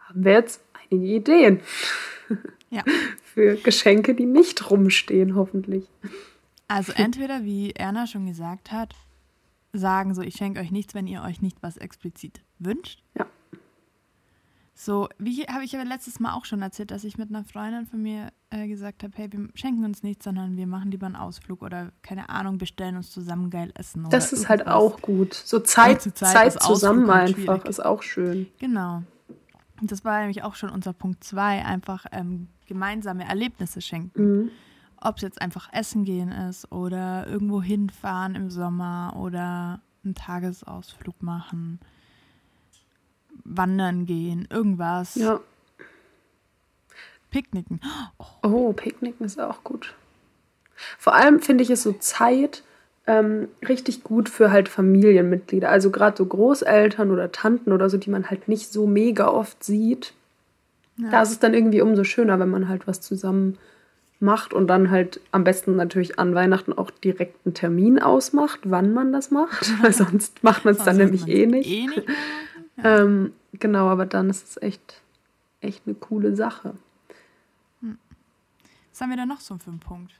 haben 0.00 0.24
wir 0.24 0.32
jetzt 0.32 0.62
einige 0.90 1.06
Ideen. 1.06 1.60
Ja. 2.70 2.84
Für 3.22 3.54
Geschenke, 3.56 4.14
die 4.14 4.26
nicht 4.26 4.70
rumstehen, 4.70 5.36
hoffentlich. 5.36 5.86
Also 6.70 6.92
entweder, 6.92 7.42
wie 7.42 7.72
Erna 7.72 8.06
schon 8.06 8.26
gesagt 8.26 8.70
hat, 8.70 8.94
sagen 9.72 10.14
so, 10.14 10.22
ich 10.22 10.36
schenke 10.36 10.60
euch 10.60 10.70
nichts, 10.70 10.94
wenn 10.94 11.08
ihr 11.08 11.22
euch 11.22 11.42
nicht 11.42 11.60
was 11.64 11.76
explizit 11.76 12.42
wünscht. 12.60 13.02
Ja. 13.18 13.26
So, 14.72 15.08
wie 15.18 15.42
habe 15.46 15.64
ich 15.64 15.74
aber 15.74 15.84
letztes 15.84 16.20
Mal 16.20 16.32
auch 16.32 16.44
schon 16.44 16.62
erzählt, 16.62 16.92
dass 16.92 17.02
ich 17.02 17.18
mit 17.18 17.28
einer 17.28 17.42
Freundin 17.42 17.86
von 17.86 18.00
mir 18.00 18.28
äh, 18.50 18.68
gesagt 18.68 19.02
habe, 19.02 19.12
hey, 19.16 19.32
wir 19.32 19.48
schenken 19.54 19.84
uns 19.84 20.04
nichts, 20.04 20.24
sondern 20.24 20.56
wir 20.56 20.68
machen 20.68 20.92
lieber 20.92 21.06
einen 21.06 21.16
Ausflug 21.16 21.62
oder 21.62 21.90
keine 22.02 22.28
Ahnung, 22.28 22.56
bestellen 22.56 22.96
uns 22.96 23.10
zusammen 23.10 23.50
geil 23.50 23.72
essen. 23.74 24.06
Das 24.08 24.32
ist 24.32 24.48
halt 24.48 24.68
auch 24.68 25.02
gut. 25.02 25.34
So 25.34 25.58
Zeit, 25.58 26.02
Zeit, 26.02 26.14
Zeit 26.14 26.62
zusammen 26.62 27.10
einfach 27.10 27.64
ist 27.64 27.84
auch 27.84 28.04
schön. 28.04 28.46
Genau. 28.60 29.02
Das 29.82 30.04
war 30.04 30.20
nämlich 30.20 30.44
auch 30.44 30.54
schon 30.54 30.70
unser 30.70 30.92
Punkt 30.92 31.24
2, 31.24 31.64
einfach 31.64 32.06
ähm, 32.12 32.46
gemeinsame 32.66 33.28
Erlebnisse 33.28 33.80
schenken. 33.80 34.22
Mhm. 34.22 34.50
Ob 35.00 35.16
es 35.16 35.22
jetzt 35.22 35.40
einfach 35.40 35.72
essen 35.72 36.04
gehen 36.04 36.30
ist 36.30 36.70
oder 36.70 37.26
irgendwo 37.26 37.62
hinfahren 37.62 38.34
im 38.34 38.50
Sommer 38.50 39.14
oder 39.18 39.80
einen 40.04 40.14
Tagesausflug 40.14 41.22
machen, 41.22 41.80
wandern 43.44 44.06
gehen, 44.06 44.46
irgendwas. 44.50 45.14
Ja. 45.14 45.40
Picknicken. 47.30 47.80
Oh. 48.18 48.24
oh, 48.42 48.72
Picknicken 48.72 49.24
ist 49.24 49.40
auch 49.40 49.62
gut. 49.64 49.94
Vor 50.98 51.14
allem 51.14 51.40
finde 51.40 51.62
ich 51.62 51.70
es 51.70 51.82
so 51.82 51.92
Zeit 51.92 52.62
ähm, 53.06 53.48
richtig 53.66 54.02
gut 54.02 54.28
für 54.28 54.50
halt 54.50 54.68
Familienmitglieder. 54.68 55.68
Also 55.68 55.90
gerade 55.90 56.16
so 56.16 56.26
Großeltern 56.26 57.10
oder 57.10 57.32
Tanten 57.32 57.72
oder 57.72 57.88
so, 57.88 57.96
die 57.96 58.10
man 58.10 58.30
halt 58.30 58.48
nicht 58.48 58.72
so 58.72 58.86
mega 58.86 59.28
oft 59.28 59.62
sieht. 59.64 60.12
Ja. 60.96 61.10
Da 61.10 61.22
ist 61.22 61.30
es 61.30 61.38
dann 61.38 61.54
irgendwie 61.54 61.80
umso 61.80 62.04
schöner, 62.04 62.38
wenn 62.38 62.50
man 62.50 62.68
halt 62.68 62.86
was 62.86 63.00
zusammen 63.00 63.58
macht 64.20 64.52
und 64.52 64.66
dann 64.66 64.90
halt 64.90 65.20
am 65.32 65.44
besten 65.44 65.76
natürlich 65.76 66.18
an 66.18 66.34
Weihnachten 66.34 66.72
auch 66.72 66.90
direkt 66.90 67.46
einen 67.46 67.54
Termin 67.54 67.98
ausmacht, 67.98 68.60
wann 68.64 68.92
man 68.92 69.12
das 69.12 69.30
macht, 69.30 69.70
weil 69.82 69.92
sonst 69.92 70.42
macht 70.42 70.64
man 70.64 70.74
es 70.74 70.84
dann 70.84 70.96
nämlich 70.96 71.26
eh 71.26 71.46
nicht. 71.46 71.70
Eh 71.70 71.86
nicht 71.86 72.08
ja. 72.76 73.00
ähm, 73.00 73.32
genau, 73.54 73.88
aber 73.88 74.06
dann 74.06 74.30
ist 74.30 74.48
es 74.48 74.62
echt, 74.62 75.00
echt 75.60 75.82
eine 75.86 75.94
coole 75.94 76.36
Sache. 76.36 76.74
Hm. 77.80 77.98
Was 78.92 79.00
haben 79.00 79.10
wir 79.10 79.16
da 79.16 79.26
noch 79.26 79.40
so 79.40 79.56
für 79.56 79.70
einen 79.70 79.80
Punkt? 79.80 80.12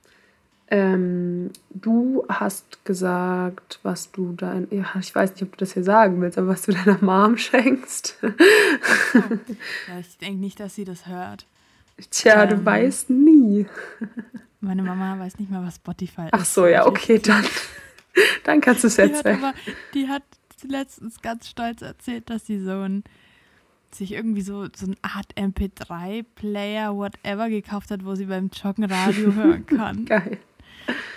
Ähm, 0.73 1.51
du 1.71 2.25
hast 2.29 2.85
gesagt, 2.85 3.81
was 3.83 4.13
du 4.13 4.33
dein, 4.33 4.69
ja, 4.71 4.87
ich 5.01 5.13
weiß 5.13 5.33
nicht, 5.33 5.43
ob 5.43 5.53
du 5.53 5.59
das 5.59 5.73
hier 5.73 5.83
sagen 5.83 6.21
willst, 6.21 6.39
aber 6.39 6.47
was 6.49 6.63
du 6.63 6.73
deiner 6.85 6.99
Mom 7.03 7.37
schenkst. 7.37 8.17
Oh. 8.23 8.29
Ja, 9.89 9.99
ich 9.99 10.17
denke 10.19 10.41
nicht, 10.41 10.61
dass 10.61 10.77
sie 10.77 10.85
das 10.85 11.07
hört. 11.07 11.45
Tja, 12.11 12.45
ähm, 12.45 12.51
du 12.51 12.65
weißt 12.65 13.11
nie. 13.11 13.67
Meine 14.61 14.83
Mama 14.83 15.19
weiß 15.19 15.39
nicht 15.39 15.51
mal, 15.51 15.65
was 15.67 15.77
Spotify 15.77 16.23
ist. 16.23 16.33
Ach 16.33 16.45
so, 16.45 16.67
ja, 16.67 16.87
okay, 16.87 17.19
dann, 17.19 17.45
dann 18.45 18.61
kannst 18.61 18.85
du 18.85 18.89
es 18.89 18.99
erzählen. 18.99 19.39
Die 19.39 19.43
hat, 19.43 19.43
aber, 19.43 19.55
die 19.95 20.09
hat 20.09 20.23
letztens 20.69 21.21
ganz 21.23 21.49
stolz 21.49 21.83
erzählt, 21.83 22.29
dass 22.29 22.47
sie 22.47 22.61
so 22.61 22.83
ein 22.83 23.05
sich 23.93 24.13
irgendwie 24.13 24.43
so, 24.43 24.67
so 24.75 24.87
eine 24.87 24.97
Art 25.03 25.35
MP3-Player, 25.37 26.95
whatever, 26.95 27.49
gekauft 27.49 27.91
hat, 27.91 28.05
wo 28.05 28.15
sie 28.15 28.27
beim 28.27 28.51
Joggen 28.53 28.85
Radio 28.85 29.35
hören 29.35 29.67
kann. 29.67 30.05
Geil. 30.05 30.39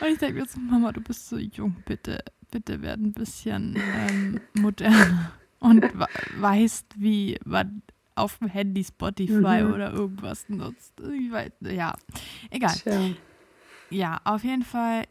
Und 0.02 0.08
ich 0.08 0.18
denke 0.18 0.40
mir 0.40 0.46
so, 0.48 0.60
Mama, 0.60 0.92
du 0.92 1.02
bist 1.02 1.30
so 1.30 1.38
jung, 1.38 1.75
bitte, 1.86 2.24
bitte 2.52 2.82
werd 2.82 3.00
ein 3.00 3.13
bisschen 3.13 3.75
ähm, 3.75 4.42
moderner 4.54 5.32
und 5.60 5.86
weißt, 6.38 6.86
wie 6.98 7.40
man 7.46 7.82
auf 8.15 8.38
dem 8.38 8.48
Handy 8.48 8.84
Spotify 8.84 9.63
mhm. 9.63 9.74
oder 9.74 9.91
irgendwas 9.91 10.48
nutzt. 10.50 10.93
Weiß, 11.01 11.51
ja, 11.62 11.93
egal. 12.50 12.75
Tja. 12.75 13.00
Ja, 13.89 14.22
auf 14.24 14.43
jeden 14.43 14.63
Fall, 14.63 15.03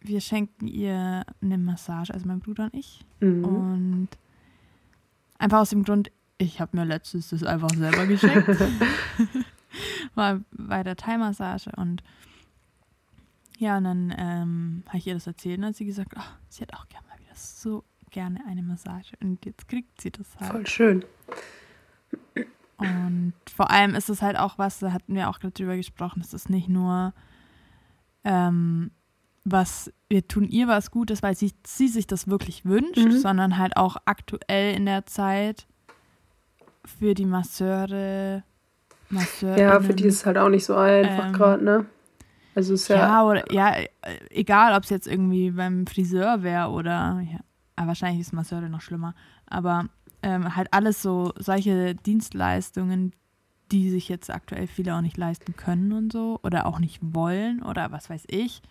wir 0.00 0.20
schenken 0.20 0.66
ihr 0.66 1.24
eine 1.40 1.58
Massage, 1.58 2.12
also 2.12 2.26
mein 2.26 2.40
Bruder 2.40 2.64
und 2.64 2.74
ich. 2.74 3.00
Mhm. 3.20 3.44
Und 3.44 4.08
einfach 5.38 5.60
aus 5.60 5.70
dem 5.70 5.84
Grund, 5.84 6.10
ich 6.38 6.60
habe 6.60 6.76
mir 6.76 6.84
letztens 6.84 7.30
das 7.30 7.42
einfach 7.42 7.70
selber 7.70 8.06
geschenkt. 8.06 8.48
War 10.14 10.40
bei 10.50 10.82
der 10.82 10.96
Thai-Massage 10.96 11.70
und 11.76 12.02
ja, 13.58 13.78
und 13.78 13.84
dann 13.84 14.14
ähm, 14.18 14.82
habe 14.88 14.98
ich 14.98 15.06
ihr 15.06 15.14
das 15.14 15.26
erzählt 15.26 15.58
und 15.58 15.66
hat 15.66 15.76
sie 15.76 15.84
gesagt, 15.84 16.14
oh, 16.16 16.32
sie 16.48 16.62
hat 16.62 16.74
auch 16.74 16.88
gerne 16.88 17.06
mal 17.06 17.18
wieder 17.20 17.34
so 17.34 17.84
gerne 18.10 18.40
eine 18.46 18.62
Massage. 18.62 19.14
Und 19.20 19.44
jetzt 19.46 19.68
kriegt 19.68 20.00
sie 20.00 20.10
das 20.10 20.26
halt. 20.38 20.50
Voll 20.50 20.66
schön. 20.66 21.04
Und 22.82 23.32
vor 23.54 23.70
allem 23.70 23.94
ist 23.94 24.10
es 24.10 24.22
halt 24.22 24.38
auch 24.38 24.58
was, 24.58 24.78
da 24.78 24.92
hatten 24.92 25.14
wir 25.14 25.28
auch 25.28 25.40
gerade 25.40 25.54
drüber 25.54 25.76
gesprochen, 25.76 26.20
es 26.20 26.34
ist 26.34 26.50
nicht 26.50 26.68
nur 26.68 27.12
ähm, 28.24 28.90
was, 29.44 29.92
wir 30.08 30.26
tun 30.28 30.44
ihr 30.44 30.68
was 30.68 30.90
Gutes, 30.90 31.22
weil 31.22 31.36
sie, 31.36 31.52
sie 31.66 31.88
sich 31.88 32.06
das 32.06 32.28
wirklich 32.28 32.64
wünscht, 32.64 32.98
mhm. 33.04 33.18
sondern 33.18 33.58
halt 33.58 33.76
auch 33.76 33.96
aktuell 34.04 34.74
in 34.74 34.86
der 34.86 35.06
Zeit 35.06 35.66
für 36.84 37.14
die 37.14 37.26
Masseure, 37.26 38.44
Masseure. 39.08 39.60
Ja, 39.60 39.80
für 39.80 39.94
die 39.94 40.04
ist 40.04 40.16
es 40.16 40.26
halt 40.26 40.38
auch 40.38 40.48
nicht 40.48 40.64
so 40.64 40.74
einfach 40.74 41.26
ähm, 41.26 41.32
gerade, 41.32 41.64
ne? 41.64 41.86
Also 42.54 42.74
ist 42.74 42.88
ja. 42.88 42.96
Ja, 42.96 43.24
oder, 43.24 43.52
ja 43.52 43.74
egal, 44.30 44.74
ob 44.76 44.84
es 44.84 44.90
jetzt 44.90 45.06
irgendwie 45.06 45.50
beim 45.50 45.86
Friseur 45.86 46.42
wäre 46.42 46.70
oder. 46.70 47.22
Ja, 47.30 47.86
wahrscheinlich 47.86 48.20
ist 48.20 48.32
Masseure 48.32 48.68
noch 48.68 48.80
schlimmer. 48.80 49.14
Aber 49.46 49.86
ähm, 50.22 50.56
halt 50.56 50.68
alles 50.72 51.02
so 51.02 51.32
solche 51.38 51.94
Dienstleistungen, 51.94 53.12
die 53.70 53.90
sich 53.90 54.08
jetzt 54.08 54.30
aktuell 54.30 54.66
viele 54.66 54.94
auch 54.94 55.00
nicht 55.00 55.16
leisten 55.16 55.56
können 55.56 55.92
und 55.92 56.12
so 56.12 56.38
oder 56.42 56.66
auch 56.66 56.78
nicht 56.78 57.00
wollen 57.02 57.62
oder 57.62 57.90
was 57.90 58.10
weiß 58.10 58.24
ich, 58.28 58.62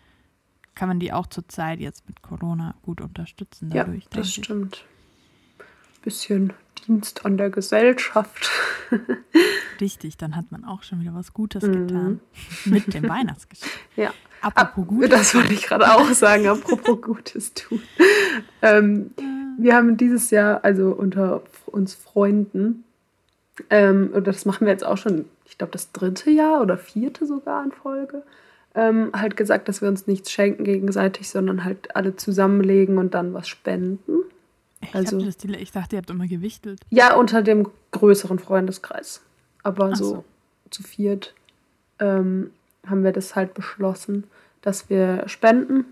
kann 0.75 0.87
man 0.87 0.99
die 0.99 1.11
auch 1.11 1.27
zurzeit 1.27 1.79
jetzt 1.79 2.07
mit 2.07 2.21
Corona 2.21 2.75
gut 2.83 3.01
unterstützen. 3.01 3.69
Dadurch, 3.71 4.03
ja, 4.03 4.09
das 4.11 4.33
stimmt. 4.33 4.85
Bisschen 6.03 6.53
Dienst 6.87 7.25
an 7.25 7.37
der 7.37 7.49
Gesellschaft. 7.49 8.49
Richtig, 9.81 10.17
dann 10.17 10.35
hat 10.35 10.51
man 10.51 10.65
auch 10.65 10.83
schon 10.83 11.01
wieder 11.01 11.13
was 11.13 11.33
Gutes 11.33 11.63
mhm. 11.63 11.87
getan 11.87 12.19
mit 12.65 12.93
dem 12.93 13.07
Weihnachtsgeschenk. 13.07 13.71
Ja. 13.95 14.13
Apropos 14.41 14.87
Gutes. 14.87 15.09
Das 15.09 15.35
wollte 15.35 15.53
ich 15.53 15.61
gerade 15.61 15.93
auch 15.93 16.09
sagen, 16.13 16.47
apropos 16.47 16.99
Gutes 17.01 17.53
tun. 17.53 17.81
Ähm, 18.63 19.11
wir 19.61 19.75
haben 19.75 19.97
dieses 19.97 20.31
Jahr, 20.31 20.63
also 20.63 20.91
unter 20.91 21.41
uns 21.65 21.93
Freunden, 21.93 22.83
ähm, 23.69 24.11
das 24.23 24.45
machen 24.45 24.65
wir 24.65 24.71
jetzt 24.71 24.85
auch 24.85 24.97
schon, 24.97 25.25
ich 25.45 25.57
glaube, 25.57 25.71
das 25.71 25.91
dritte 25.91 26.31
Jahr 26.31 26.61
oder 26.61 26.77
vierte 26.77 27.25
sogar 27.25 27.63
in 27.63 27.71
Folge, 27.71 28.23
ähm, 28.73 29.11
halt 29.13 29.35
gesagt, 29.35 29.67
dass 29.67 29.81
wir 29.81 29.89
uns 29.89 30.07
nichts 30.07 30.31
schenken 30.31 30.63
gegenseitig, 30.63 31.29
sondern 31.29 31.63
halt 31.63 31.95
alle 31.95 32.15
zusammenlegen 32.15 32.97
und 32.97 33.13
dann 33.13 33.33
was 33.33 33.47
spenden. 33.47 34.19
Ich, 34.81 34.95
also, 34.95 35.21
das, 35.21 35.37
ich 35.43 35.71
dachte, 35.71 35.95
ihr 35.95 35.99
habt 35.99 36.09
immer 36.09 36.27
gewichtelt. 36.27 36.79
Ja, 36.89 37.15
unter 37.15 37.41
dem 37.41 37.67
größeren 37.91 38.39
Freundeskreis. 38.39 39.21
Aber 39.63 39.95
so, 39.95 40.05
so, 40.05 40.23
zu 40.71 40.83
viert 40.83 41.35
ähm, 41.99 42.51
haben 42.87 43.03
wir 43.03 43.11
das 43.11 43.35
halt 43.35 43.53
beschlossen, 43.53 44.23
dass 44.61 44.89
wir 44.89 45.27
spenden. 45.27 45.85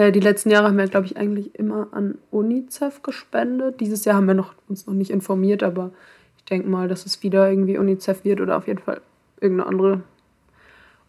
Äh, 0.00 0.12
die 0.12 0.20
letzten 0.20 0.48
Jahre 0.48 0.68
haben 0.68 0.78
wir, 0.78 0.86
glaube 0.86 1.04
ich, 1.04 1.18
eigentlich 1.18 1.54
immer 1.58 1.88
an 1.92 2.16
UNICEF 2.30 3.02
gespendet. 3.02 3.80
Dieses 3.80 4.06
Jahr 4.06 4.16
haben 4.16 4.26
wir 4.26 4.34
noch, 4.34 4.54
uns 4.66 4.86
noch 4.86 4.94
nicht 4.94 5.10
informiert, 5.10 5.62
aber 5.62 5.90
ich 6.38 6.44
denke 6.46 6.70
mal, 6.70 6.88
dass 6.88 7.04
es 7.04 7.22
wieder 7.22 7.50
irgendwie 7.50 7.76
UNICEF 7.76 8.24
wird 8.24 8.40
oder 8.40 8.56
auf 8.56 8.66
jeden 8.66 8.78
Fall 8.78 9.02
irgendeine 9.42 9.68
andere 9.68 10.00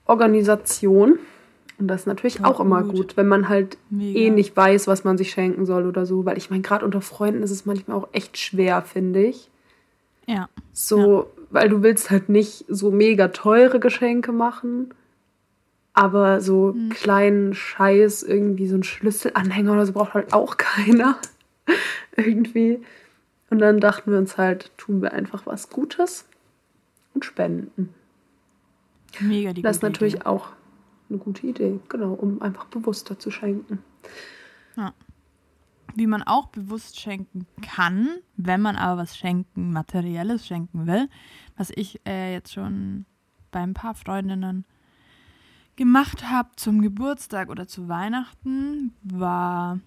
Organisation. 0.05 1.19
Und 1.79 1.87
das 1.87 2.01
ist 2.01 2.07
natürlich 2.07 2.43
auch, 2.43 2.55
auch 2.55 2.59
immer 2.59 2.83
gut, 2.83 3.15
wenn 3.15 3.29
man 3.29 3.47
halt 3.47 3.77
Mega. 3.89 4.19
eh 4.19 4.29
nicht 4.29 4.57
weiß, 4.57 4.87
was 4.87 5.05
man 5.05 5.17
sich 5.17 5.31
schenken 5.31 5.65
soll 5.65 5.85
oder 5.87 6.05
so. 6.05 6.25
Weil 6.25 6.37
ich 6.37 6.49
meine, 6.49 6.61
gerade 6.61 6.83
unter 6.83 6.99
Freunden 6.99 7.43
ist 7.43 7.51
es 7.51 7.65
manchmal 7.65 7.95
auch 7.95 8.09
echt 8.11 8.37
schwer, 8.37 8.81
finde 8.81 9.23
ich. 9.23 9.49
Ja. 10.27 10.49
So, 10.73 11.21
ja. 11.21 11.25
weil 11.49 11.69
du 11.69 11.81
willst 11.81 12.11
halt 12.11 12.27
nicht 12.27 12.65
so 12.67 12.91
mega 12.91 13.29
teure 13.29 13.79
Geschenke 13.79 14.33
machen, 14.33 14.93
aber 15.93 16.41
so 16.41 16.73
mhm. 16.73 16.89
kleinen 16.89 17.53
Scheiß, 17.53 18.23
irgendwie 18.23 18.67
so 18.67 18.75
ein 18.75 18.83
Schlüsselanhänger 18.83 19.73
oder 19.73 19.85
so 19.85 19.93
braucht 19.93 20.13
halt 20.13 20.33
auch 20.33 20.57
keiner. 20.57 21.17
irgendwie. 22.15 22.81
Und 23.49 23.59
dann 23.59 23.79
dachten 23.79 24.11
wir 24.11 24.17
uns 24.17 24.37
halt, 24.37 24.71
tun 24.77 25.01
wir 25.01 25.13
einfach 25.13 25.45
was 25.45 25.69
Gutes 25.69 26.25
und 27.13 27.25
spenden. 27.25 27.93
Mega 29.19 29.53
die 29.53 29.61
Das 29.61 29.77
ist 29.77 29.83
natürlich 29.83 30.15
Idee. 30.15 30.25
auch 30.25 30.49
eine 31.09 31.19
gute 31.19 31.45
Idee, 31.45 31.79
genau, 31.89 32.13
um 32.13 32.41
einfach 32.41 32.65
bewusster 32.65 33.19
zu 33.19 33.29
schenken. 33.29 33.79
Ja. 34.77 34.93
Wie 35.93 36.07
man 36.07 36.23
auch 36.23 36.47
bewusst 36.47 36.97
schenken 37.01 37.45
kann, 37.61 38.07
wenn 38.37 38.61
man 38.61 38.77
aber 38.77 39.01
was 39.01 39.17
schenken, 39.17 39.73
materielles 39.73 40.47
schenken 40.47 40.87
will, 40.87 41.09
was 41.57 41.69
ich 41.75 41.99
äh, 42.07 42.31
jetzt 42.31 42.53
schon 42.53 43.05
bei 43.51 43.59
ein 43.59 43.73
paar 43.73 43.93
Freundinnen 43.95 44.63
gemacht 45.75 46.29
habe 46.29 46.49
zum 46.55 46.81
Geburtstag 46.81 47.49
oder 47.49 47.67
zu 47.67 47.87
Weihnachten, 47.87 48.93
war 49.03 49.79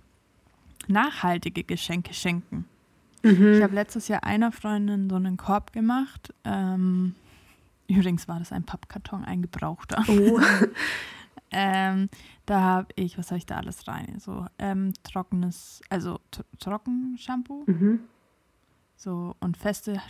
nachhaltige 0.89 1.65
Geschenke 1.65 2.15
schenken. 2.15 2.67
Mhm. 3.23 3.55
Ich 3.55 3.63
habe 3.63 3.75
letztes 3.75 4.09
Jahr 4.09 4.25
einer 4.25 4.53
Freundin 4.53 5.09
so 5.09 5.17
einen 5.17 5.37
Korb 5.37 5.73
gemacht. 5.73 6.35
Ähm, 6.45 7.15
übrigens 7.89 8.29
war 8.29 8.39
das 8.39 8.53
ein 8.53 8.65
Pappkarton, 8.65 9.25
ein 9.25 9.43
gebrauchter. 9.43 10.05
Oh. 10.09 10.41
Ähm, 11.57 12.09
da 12.47 12.61
habe 12.61 12.89
ich, 12.97 13.17
was 13.17 13.31
habe 13.31 13.39
ich 13.39 13.47
da 13.47 13.57
alles 13.57 13.87
rein? 13.87 14.19
So 14.19 14.45
ähm, 14.59 14.93
trockenes, 15.05 15.83
also 15.89 16.19
Trockenshampoo. 16.59 17.63
Mhm. 17.67 18.01
So 18.97 19.37
und 19.39 19.57
feste, 19.57 20.01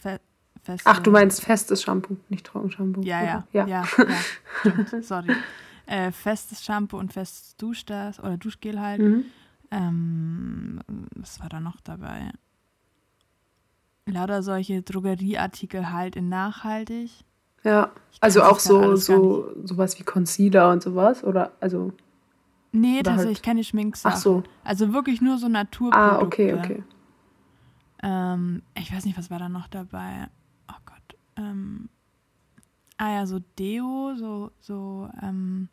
fe, 0.00 0.20
feste. 0.64 0.88
Ach, 0.88 0.98
du 1.00 1.10
meinst 1.10 1.42
festes 1.42 1.82
Shampoo, 1.82 2.16
nicht 2.28 2.46
Trockenshampoo. 2.46 3.02
Ja, 3.02 3.22
ja, 3.22 3.46
ja, 3.52 3.66
ja, 3.66 3.84
ja 4.64 5.02
sorry. 5.02 5.34
Äh, 5.86 6.12
festes 6.12 6.64
Shampoo 6.64 6.98
und 6.98 7.12
festes 7.12 7.56
Duschdas 7.56 8.18
oder 8.18 8.36
Duschgel 8.36 8.80
halt. 8.80 9.00
Mhm. 9.00 9.24
Ähm, 9.70 10.80
was 11.14 11.40
war 11.40 11.48
da 11.48 11.60
noch 11.60 11.80
dabei? 11.80 12.30
Lauter 14.06 14.42
solche 14.42 14.82
Drogerieartikel 14.82 15.90
halt 15.90 16.16
in 16.16 16.28
nachhaltig. 16.28 17.10
Ja, 17.64 17.90
also 18.20 18.42
auch 18.42 18.58
so, 18.58 18.96
so 18.96 19.50
sowas 19.64 19.98
wie 19.98 20.04
Concealer 20.04 20.70
und 20.70 20.82
sowas, 20.82 21.24
oder? 21.24 21.52
Also. 21.60 21.92
Nee, 22.72 23.02
tatsächlich 23.02 23.38
halt... 23.38 23.44
keine 23.44 23.64
Schminksachen. 23.64 24.16
Ach 24.16 24.20
so. 24.20 24.42
Also 24.62 24.92
wirklich 24.92 25.20
nur 25.20 25.38
so 25.38 25.48
Naturprodukte. 25.48 25.98
Ah, 25.98 26.20
okay, 26.20 26.54
okay. 26.54 26.82
Ähm, 28.02 28.62
ich 28.74 28.92
weiß 28.92 29.06
nicht, 29.06 29.16
was 29.16 29.30
war 29.30 29.38
da 29.38 29.48
noch 29.48 29.68
dabei? 29.68 30.28
Ähm, 31.36 31.88
ah 32.96 33.12
ja, 33.12 33.26
so 33.26 33.40
Deo, 33.58 34.14
so, 34.16 34.50
so, 34.60 35.08
ähm, 35.22 35.68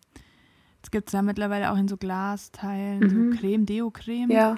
das 0.81 0.91
gibt 0.91 1.07
es 1.09 1.13
ja 1.13 1.21
mittlerweile 1.21 1.71
auch 1.71 1.77
in 1.77 1.87
so 1.87 1.97
Glasteilen, 1.97 2.99
mhm. 2.99 3.33
so 3.33 3.37
Creme, 3.39 3.65
Deo-Creme. 3.65 4.31
Ja. 4.31 4.57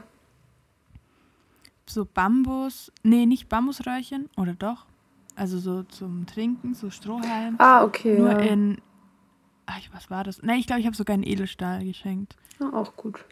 So 1.86 2.06
Bambus, 2.06 2.92
nee, 3.04 3.26
nicht 3.26 3.50
Bambusröhrchen, 3.50 4.30
oder 4.38 4.54
doch? 4.54 4.86
Also 5.36 5.58
so 5.58 5.84
zum 5.84 6.26
Trinken, 6.26 6.74
so 6.74 6.90
Strohhalm. 6.90 7.56
Ah, 7.58 7.84
okay. 7.84 8.18
Nur 8.18 8.32
ja. 8.32 8.40
in. 8.40 8.78
Ach, 9.66 9.80
was 9.92 10.10
war 10.10 10.24
das? 10.24 10.42
Ne, 10.44 10.58
ich 10.58 10.68
glaube, 10.68 10.82
ich 10.82 10.86
habe 10.86 10.96
sogar 10.96 11.16
einen 11.16 11.24
Edelstahl 11.24 11.84
geschenkt. 11.84 12.36
Ah, 12.60 12.78
auch 12.78 12.96
gut. 12.96 13.26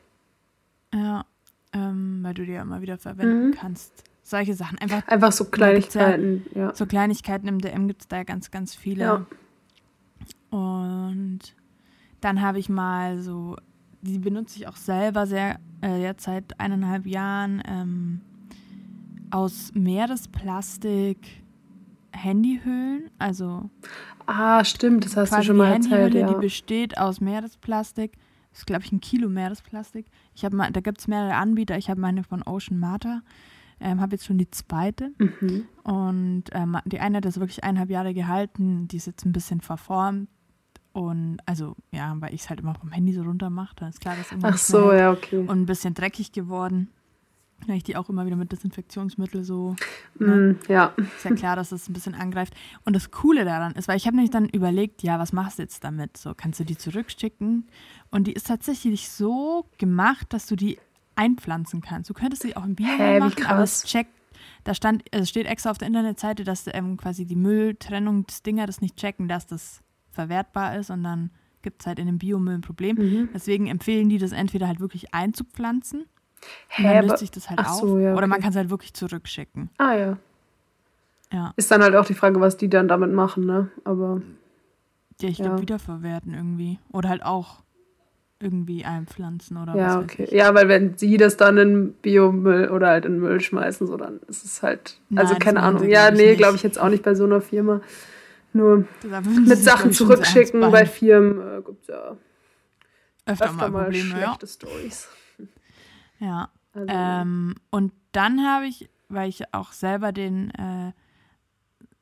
Ja, 0.93 1.25
ähm, 1.73 2.19
weil 2.23 2.33
du 2.33 2.45
die 2.45 2.53
ja 2.53 2.61
immer 2.61 2.81
wieder 2.81 2.97
verwenden 2.97 3.47
mhm. 3.47 3.51
kannst. 3.53 4.03
Solche 4.23 4.53
Sachen. 4.53 4.77
Einfach, 4.77 5.07
Einfach 5.07 5.31
so 5.31 5.45
Kleinigkeiten, 5.45 6.45
ja, 6.53 6.73
So 6.75 6.85
Kleinigkeiten 6.85 7.47
im 7.47 7.59
DM 7.59 7.87
gibt 7.87 8.01
es 8.01 8.07
da 8.07 8.23
ganz, 8.23 8.51
ganz 8.51 8.75
viele. 8.75 9.03
Ja. 9.03 9.25
Und 10.57 11.39
Dann 12.21 12.41
habe 12.41 12.59
ich 12.59 12.69
mal 12.69 13.19
so, 13.19 13.55
die 14.01 14.19
benutze 14.19 14.59
ich 14.59 14.67
auch 14.67 14.75
selber 14.75 15.25
sehr, 15.25 15.59
äh, 15.81 16.01
jetzt 16.01 16.23
seit 16.23 16.59
eineinhalb 16.59 17.05
Jahren, 17.07 17.63
ähm, 17.67 18.21
aus 19.31 19.71
Meeresplastik 19.73 21.41
Handyhüllen, 22.11 23.09
also 23.17 23.69
Ah, 24.25 24.63
stimmt, 24.63 25.05
das 25.05 25.17
hast 25.17 25.33
du 25.33 25.43
schon 25.43 25.57
mal 25.57 25.71
erzählt, 25.71 25.93
Handyhülle, 25.93 26.19
ja. 26.19 26.33
die 26.33 26.39
besteht 26.39 26.97
aus 26.97 27.21
Meeresplastik. 27.21 28.17
Das 28.51 28.59
ist, 28.59 28.65
glaube 28.67 28.83
ich, 28.83 28.91
ein 28.91 28.99
Kilo 28.99 29.29
Meeresplastik. 29.29 30.05
Ich 30.35 30.43
habe 30.45 30.55
mal, 30.55 30.71
da 30.71 30.81
gibt 30.81 30.99
es 30.99 31.07
mehrere 31.07 31.35
Anbieter. 31.35 31.77
Ich 31.77 31.89
habe 31.89 31.99
meine 31.99 32.23
von 32.23 32.43
Ocean 32.43 32.79
Mata. 32.79 33.21
Ähm, 33.81 33.99
habe 33.99 34.13
jetzt 34.13 34.25
schon 34.25 34.37
die 34.37 34.49
zweite. 34.49 35.11
Mhm. 35.17 35.65
Und 35.83 36.43
ähm, 36.51 36.77
die 36.85 36.99
eine 36.99 37.17
hat 37.17 37.25
das 37.25 37.39
wirklich 37.39 37.63
eineinhalb 37.63 37.89
Jahre 37.89 38.13
gehalten. 38.13 38.87
Die 38.87 38.97
ist 38.97 39.07
jetzt 39.07 39.25
ein 39.25 39.33
bisschen 39.33 39.61
verformt. 39.61 40.29
Und 40.93 41.39
also, 41.45 41.75
ja, 41.91 42.15
weil 42.19 42.33
ich 42.33 42.41
es 42.41 42.49
halt 42.49 42.59
immer 42.59 42.75
vom 42.75 42.91
Handy 42.91 43.13
so 43.13 43.23
runter 43.23 43.49
mache, 43.49 43.75
dann 43.77 43.89
ist 43.89 44.01
klar, 44.01 44.15
dass 44.15 44.31
immer 44.31 44.49
Ach 44.49 44.57
so, 44.57 44.91
ja, 44.91 45.11
okay. 45.11 45.37
Und 45.37 45.61
ein 45.61 45.65
bisschen 45.65 45.93
dreckig 45.93 46.31
geworden. 46.31 46.89
Weil 47.67 47.77
ich 47.77 47.83
die 47.83 47.95
auch 47.95 48.09
immer 48.09 48.25
wieder 48.25 48.35
mit 48.35 48.51
Desinfektionsmittel 48.51 49.43
so 49.43 49.75
Mm, 50.15 50.53
ja. 50.67 50.93
ist 50.97 51.25
ja 51.25 51.33
klar, 51.33 51.55
dass 51.55 51.71
es 51.71 51.87
ein 51.87 51.93
bisschen 51.93 52.15
angreift. 52.15 52.53
Und 52.85 52.95
das 52.95 53.11
Coole 53.11 53.45
daran 53.45 53.73
ist, 53.73 53.87
weil 53.87 53.97
ich 53.97 54.05
habe 54.05 54.15
nämlich 54.15 54.31
dann 54.31 54.49
überlegt, 54.49 55.03
ja, 55.03 55.19
was 55.19 55.31
machst 55.31 55.57
du 55.57 55.63
jetzt 55.63 55.83
damit? 55.83 56.17
So, 56.17 56.33
kannst 56.35 56.59
du 56.59 56.63
die 56.63 56.77
zurückschicken? 56.77 57.67
Und 58.09 58.27
die 58.27 58.33
ist 58.33 58.47
tatsächlich 58.47 59.09
so 59.09 59.65
gemacht, 59.77 60.33
dass 60.33 60.47
du 60.47 60.55
die 60.55 60.77
einpflanzen 61.15 61.81
kannst. 61.81 62.09
Du 62.09 62.13
könntest 62.13 62.41
sie 62.43 62.55
auch 62.55 62.63
im 62.65 62.75
Biomüll 62.75 63.15
wie 63.15 63.19
machen, 63.19 63.45
aber 63.45 63.63
es 63.63 63.83
checkt, 63.83 64.11
da 64.63 64.73
stand, 64.73 65.03
es 65.11 65.29
steht 65.29 65.45
extra 65.47 65.71
auf 65.71 65.77
der 65.77 65.87
Internetseite, 65.87 66.43
dass 66.43 66.65
ähm, 66.71 66.97
quasi 66.97 67.25
die 67.25 67.35
Mülltrennungsdinger 67.35 68.65
das 68.65 68.81
nicht 68.81 68.97
checken, 68.97 69.27
dass 69.27 69.47
das 69.47 69.81
verwertbar 70.11 70.75
ist 70.77 70.89
und 70.89 71.03
dann 71.03 71.31
gibt 71.61 71.81
es 71.81 71.87
halt 71.87 71.99
in 71.99 72.07
dem 72.07 72.17
Biomüll 72.17 72.55
ein 72.55 72.61
Problem. 72.61 72.95
Mhm. 72.97 73.29
Deswegen 73.33 73.67
empfehlen 73.67 74.09
die 74.09 74.17
das 74.17 74.31
entweder 74.31 74.67
halt 74.67 74.79
wirklich 74.79 75.13
einzupflanzen 75.13 76.05
Hä, 76.69 76.83
dann 76.83 77.05
löst 77.05 77.19
sich 77.19 77.29
das 77.31 77.49
halt 77.49 77.59
auf. 77.59 77.81
so, 77.81 77.99
ja, 77.99 78.13
Oder 78.15 78.25
man 78.25 78.33
okay. 78.37 78.41
kann 78.41 78.49
es 78.49 78.55
halt 78.55 78.69
wirklich 78.71 78.93
zurückschicken. 78.95 79.69
Ah 79.77 79.93
ja. 79.93 80.17
Ja. 81.31 81.53
Ist 81.55 81.69
dann 81.71 81.81
halt 81.83 81.95
auch 81.95 82.05
die 82.05 82.13
Frage, 82.15 82.39
was 82.41 82.57
die 82.57 82.67
dann 82.67 82.87
damit 82.87 83.11
machen, 83.13 83.45
ne? 83.45 83.69
Aber 83.83 84.21
Ja, 85.21 85.29
ich 85.29 85.37
Ja. 85.37 85.45
glaube, 85.45 85.61
wiederverwerten 85.61 86.33
irgendwie. 86.33 86.79
Oder 86.91 87.09
halt 87.09 87.23
auch 87.23 87.61
irgendwie 88.41 88.85
einpflanzen 88.85 89.57
oder 89.57 89.73
was 89.73 89.79
ja, 89.79 89.99
okay. 89.99 90.27
Ja, 90.31 90.53
weil 90.53 90.67
wenn 90.67 90.97
sie 90.97 91.17
das 91.17 91.37
dann 91.37 91.57
in 91.57 91.93
Biomüll 91.93 92.69
oder 92.69 92.87
halt 92.87 93.05
in 93.05 93.19
Müll 93.19 93.39
schmeißen, 93.39 93.87
so 93.87 93.97
dann 93.97 94.19
ist 94.27 94.43
es 94.43 94.63
halt. 94.63 94.99
Also 95.15 95.33
Nein, 95.33 95.39
das 95.39 95.39
keine 95.39 95.63
Ahnung. 95.63 95.87
Ja, 95.89 96.11
nee, 96.11 96.35
glaube 96.35 96.55
ich 96.55 96.63
jetzt 96.63 96.79
auch 96.79 96.89
nicht 96.89 97.03
bei 97.03 97.15
so 97.15 97.25
einer 97.25 97.41
Firma. 97.41 97.81
Nur 98.53 98.85
mit 99.03 99.57
Sachen 99.59 99.91
zurückschicken 99.93 100.59
bei 100.59 100.85
Firmen 100.85 101.39
äh, 101.39 101.61
gibt 101.61 101.83
es 101.83 101.87
ja 101.87 102.17
öfter, 103.25 103.45
öfter 103.45 103.53
mal 103.53 103.71
mal 103.71 103.83
Probleme, 103.83 104.09
ja. 104.09 104.35
schlechte 104.35 104.47
Stories. 104.47 105.07
ja. 106.19 106.49
Also, 106.73 106.87
Ähm, 106.87 107.55
und 107.69 107.91
dann 108.13 108.45
habe 108.47 108.65
ich, 108.65 108.89
weil 109.09 109.27
ich 109.27 109.53
auch 109.53 109.73
selber 109.73 110.13
den 110.13 110.51
äh, 110.51 110.93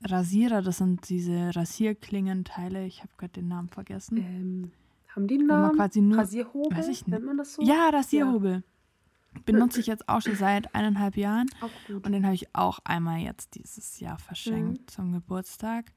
Rasierer, 0.08 0.62
das 0.62 0.78
sind 0.78 1.10
diese 1.10 1.56
Rasierklingenteile, 1.56 2.86
ich 2.86 3.00
habe 3.00 3.10
gerade 3.18 3.34
den 3.34 3.48
Namen 3.48 3.70
vergessen. 3.70 4.18
ähm, 4.18 4.72
haben 5.16 5.28
die 5.28 5.36
einen 5.36 5.48
Namen? 5.48 5.76
quasi 5.76 6.02
nur, 6.02 6.18
Rasierhobel? 6.20 6.78
weiß 6.78 6.88
ich 6.88 7.06
nicht. 7.06 7.08
Nennt 7.08 7.26
man 7.26 7.38
das 7.38 7.54
so? 7.56 7.62
ja, 7.62 7.90
Rasierhobel. 7.90 8.64
Benutze 9.46 9.80
ich 9.80 9.86
jetzt 9.88 10.10
auch 10.10 10.22
schon 10.22 10.36
seit 10.36 10.74
eineinhalb 10.74 11.16
Jahren. 11.16 11.48
Auch 11.62 11.70
gut. 11.88 12.06
Und 12.06 12.12
den 12.14 12.24
habe 12.26 12.34
ich 12.36 12.54
auch 12.56 12.80
einmal 12.84 13.20
jetzt 13.20 13.56
dieses 13.56 14.00
Jahr 14.00 14.18
verschenkt 14.18 14.82
Mhm. 14.82 14.88
zum 14.88 15.14
Geburtstag. 15.14 15.92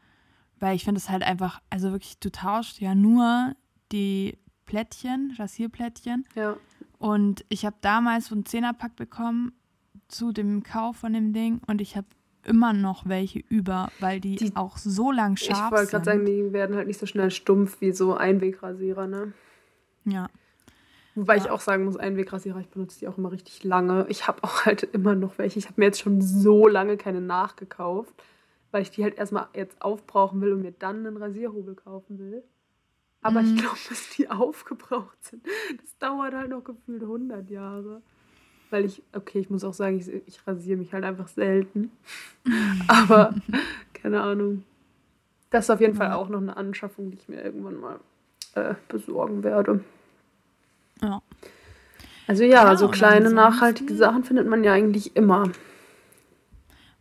Weil 0.61 0.77
ich 0.77 0.85
finde 0.85 0.99
es 0.99 1.09
halt 1.09 1.23
einfach, 1.23 1.61
also 1.71 1.91
wirklich, 1.93 2.19
du 2.19 2.31
tauschst 2.31 2.79
ja 2.81 2.95
nur 2.95 3.55
die 3.91 4.39
Plättchen, 4.67 5.35
Rasierplättchen. 5.39 6.25
Ja. 6.35 6.57
Und 6.99 7.45
ich 7.49 7.65
habe 7.67 7.77
damals 7.81 8.27
so 8.27 8.35
einen 8.35 8.45
Zehnerpack 8.47 8.95
bekommen 8.97 9.53
zu 10.09 10.33
dem 10.33 10.63
Kauf 10.63 10.99
von 10.99 11.13
dem 11.15 11.33
Ding. 11.33 11.61
Und 11.67 11.81
ich 11.81 11.97
habe 11.97 12.07
immer 12.47 12.73
noch 12.73 13.07
welche 13.09 13.41
über, 13.49 13.91
weil 14.01 14.21
die, 14.21 14.37
Die- 14.37 14.57
auch 14.57 14.77
so 14.79 15.11
lang 15.13 15.35
Ich 15.35 15.45
scharf 15.45 15.71
wollte 15.73 15.91
gerade 15.91 16.05
sind. 16.05 16.05
sagen, 16.05 16.27
die 16.27 16.53
werden 16.53 16.77
halt 16.77 16.87
nicht 16.87 16.99
so 17.01 17.07
schnell 17.07 17.31
stumpf 17.31 17.81
wie 17.81 17.93
so 17.93 18.15
Einwegrasierer, 18.15 19.07
ne? 19.07 19.33
ja. 20.05 20.29
Wobei 21.15 21.37
ich 21.37 21.45
Ja. 21.45 21.53
auch 21.53 21.61
sagen 21.61 21.85
muss, 21.85 21.99
Einwegrasierer, 21.99 22.59
ich 22.61 22.69
benutze 22.71 22.99
die 22.99 23.07
auch 23.07 23.19
immer 23.19 23.31
richtig 23.33 23.63
lange. 23.65 24.07
Ich 24.09 24.27
habe 24.27 24.43
auch 24.45 24.65
halt 24.65 24.83
immer 24.83 25.15
noch 25.15 25.37
welche. 25.37 25.59
Ich 25.59 25.67
habe 25.67 25.75
mir 25.79 25.85
jetzt 25.85 26.01
schon 26.01 26.23
so 26.23 26.67
lange 26.67 26.97
keine 26.97 27.21
nachgekauft, 27.21 28.15
weil 28.71 28.81
ich 28.81 28.91
die 28.93 29.05
halt 29.05 29.19
erstmal 29.19 29.49
jetzt 29.55 29.83
aufbrauchen 29.83 30.41
will 30.41 30.55
und 30.55 30.63
mir 30.63 30.73
dann 30.73 31.07
einen 31.07 31.19
Rasierhobel 31.19 31.75
kaufen 31.75 32.19
will. 32.19 32.43
Aber 33.21 33.43
Mhm. 33.43 33.49
ich 33.57 33.61
glaube, 33.61 33.77
bis 33.91 34.09
die 34.17 34.31
aufgebraucht 34.31 35.23
sind, 35.23 35.47
das 35.83 35.99
dauert 35.99 36.33
halt 36.33 36.49
noch 36.49 36.65
gefühlt 36.65 37.03
100 37.03 37.51
Jahre. 37.51 38.01
Weil 38.73 38.87
ich, 38.87 39.03
okay, 39.13 39.39
ich 39.39 39.51
muss 39.51 39.65
auch 39.65 39.75
sagen, 39.75 39.99
ich, 39.99 40.09
ich 40.27 40.47
rasiere 40.47 40.79
mich 40.79 40.93
halt 40.95 41.05
einfach 41.05 41.29
selten. 41.29 41.91
Aber 42.89 43.35
keine 43.93 44.23
Ahnung. 44.23 44.65
Das 45.51 45.67
ist 45.67 45.71
auf 45.71 45.81
jeden 45.81 45.95
Fall 45.95 46.09
Ja. 46.09 46.17
auch 46.17 46.31
noch 46.31 46.41
eine 46.41 46.57
Anschaffung, 46.57 47.11
die 47.11 47.19
ich 47.19 47.29
mir 47.29 47.43
irgendwann 47.45 47.77
mal 47.79 48.01
äh, 48.55 48.75
besorgen 48.89 49.43
werde. 49.45 49.85
ja. 51.03 51.21
Also 52.27 52.45
ja, 52.45 52.65
Ja, 52.65 52.77
so 52.77 52.89
kleine 52.89 53.31
nachhaltige 53.31 53.95
Sachen 53.95 54.25
findet 54.25 54.47
man 54.49 54.65
ja 54.65 54.73
eigentlich 54.73 55.17
immer. 55.17 55.51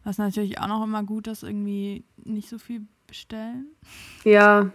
Was 0.03 0.17
natürlich 0.17 0.60
auch 0.60 0.67
noch 0.67 0.84
immer 0.84 1.03
gut 1.03 1.27
ist, 1.27 1.43
irgendwie 1.43 2.03
nicht 2.17 2.49
so 2.49 2.57
viel 2.57 2.81
bestellen. 3.07 3.67
Ja. 4.25 4.71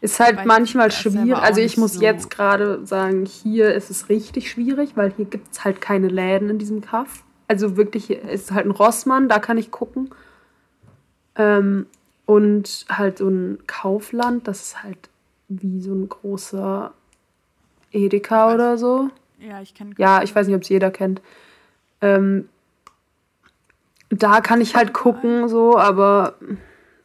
Ist 0.00 0.20
halt 0.20 0.44
manchmal 0.46 0.92
schwierig. 0.92 1.34
Also 1.36 1.60
ich 1.60 1.76
muss 1.76 1.94
so- 1.94 2.00
jetzt 2.02 2.30
gerade 2.30 2.86
sagen, 2.86 3.26
hier 3.26 3.74
ist 3.74 3.90
es 3.90 4.08
richtig 4.08 4.50
schwierig, 4.50 4.96
weil 4.96 5.12
hier 5.12 5.24
gibt 5.24 5.52
es 5.52 5.64
halt 5.64 5.80
keine 5.80 6.08
Läden 6.08 6.50
in 6.50 6.58
diesem 6.58 6.80
Kaff. 6.80 7.24
Also 7.48 7.76
wirklich, 7.76 8.06
hier 8.06 8.22
ist 8.22 8.52
halt 8.52 8.66
ein 8.66 8.70
Rossmann, 8.70 9.28
da 9.28 9.38
kann 9.40 9.58
ich 9.58 9.70
gucken. 9.70 10.10
Ähm, 11.34 11.86
und 12.26 12.84
halt 12.90 13.18
so 13.18 13.28
ein 13.28 13.58
Kaufland, 13.66 14.46
das 14.46 14.60
ist 14.62 14.82
halt 14.82 15.08
wie 15.48 15.80
so 15.80 15.92
ein 15.94 16.08
großer 16.08 16.92
Edeka 17.90 18.54
oder 18.54 18.76
so. 18.78 19.08
Ja, 19.40 19.60
ich 19.62 19.74
kenne 19.74 19.94
Ja, 19.96 20.22
ich 20.22 20.34
weiß 20.34 20.46
nicht, 20.46 20.56
ob 20.56 20.62
es 20.62 20.68
jeder 20.68 20.90
kennt. 20.90 21.22
Ähm, 22.02 22.48
da 24.10 24.40
kann 24.40 24.60
ich 24.60 24.74
halt 24.76 24.92
gucken, 24.92 25.48
so, 25.48 25.76
aber 25.78 26.34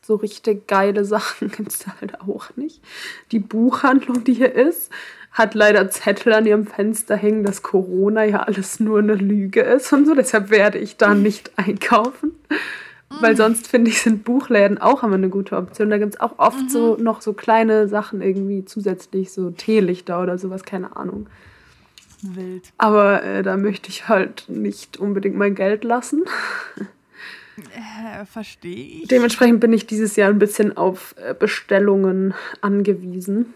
so 0.04 0.16
richtig 0.16 0.68
geile 0.68 1.06
Sachen 1.14 1.52
gibt 1.52 1.72
es 1.72 1.80
da 1.80 1.96
halt 2.00 2.22
auch 2.22 2.56
nicht. 2.56 2.82
Die 3.32 3.40
Buchhandlung, 3.40 4.24
die 4.24 4.34
hier 4.34 4.54
ist, 4.54 4.92
hat 5.32 5.56
leider 5.56 5.90
Zettel 5.90 6.34
an 6.34 6.46
ihrem 6.46 6.68
Fenster 6.68 7.16
hängen, 7.16 7.44
dass 7.44 7.64
Corona 7.64 8.24
ja 8.24 8.44
alles 8.44 8.80
nur 8.80 9.00
eine 9.00 9.16
Lüge 9.16 9.62
ist 9.62 9.92
und 9.92 10.06
so. 10.06 10.14
Deshalb 10.14 10.52
werde 10.52 10.78
ich 10.78 10.98
da 10.98 11.16
nicht 11.16 11.52
einkaufen. 11.56 12.34
Weil 13.20 13.38
sonst 13.38 13.68
finde 13.68 13.92
ich, 13.92 14.02
sind 14.02 14.24
Buchläden 14.24 14.80
auch 14.80 15.04
immer 15.04 15.16
eine 15.16 15.30
gute 15.30 15.56
Option. 15.56 15.92
Da 15.92 16.00
gibt 16.00 16.16
es 16.16 16.20
auch 16.20 16.40
oft 16.40 16.72
so 16.72 16.98
noch 17.00 17.22
so 17.22 17.34
kleine 17.34 17.88
Sachen 17.88 18.24
irgendwie 18.24 18.66
zusätzlich, 18.66 19.32
so 19.32 19.52
Teelichter 19.52 20.20
oder 20.22 20.40
sowas, 20.40 20.64
keine 20.64 20.96
Ahnung. 20.96 21.28
wild. 22.24 22.64
Aber 22.80 23.22
äh, 23.22 23.44
da 23.44 23.56
möchte 23.56 23.90
ich 23.90 24.08
halt 24.08 24.46
nicht 24.48 24.98
unbedingt 24.98 25.36
mein 25.36 25.54
Geld 25.54 25.84
lassen. 25.84 26.24
Äh, 27.58 28.26
Verstehe 28.26 29.02
ich. 29.02 29.08
Dementsprechend 29.08 29.60
bin 29.60 29.74
ich 29.74 29.86
dieses 29.86 30.16
Jahr 30.16 30.30
ein 30.30 30.40
bisschen 30.40 30.76
auf 30.78 31.16
äh, 31.18 31.34
Bestellungen 31.34 32.34
angewiesen. 32.62 33.54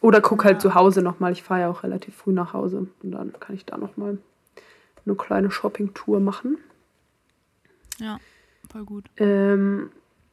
Oder 0.00 0.20
guck 0.20 0.44
halt 0.44 0.56
Ja. 0.56 0.60
zu 0.60 0.74
Hause 0.74 1.02
nochmal. 1.02 1.32
Ich 1.32 1.42
fahre 1.42 1.60
ja 1.62 1.68
auch 1.70 1.82
relativ 1.82 2.14
früh 2.16 2.32
nach 2.32 2.52
Hause. 2.54 2.86
Und 3.02 3.10
dann 3.12 3.32
kann 3.38 3.54
ich 3.56 3.64
da 3.66 3.76
nochmal 3.76 4.18
eine 5.04 5.14
kleine 5.14 5.50
Shopping-Tour 5.50 6.20
machen. 6.20 6.58
Ja, 7.98 8.18
voll 8.70 8.84
gut. 8.84 9.04
Ähm, 9.18 9.90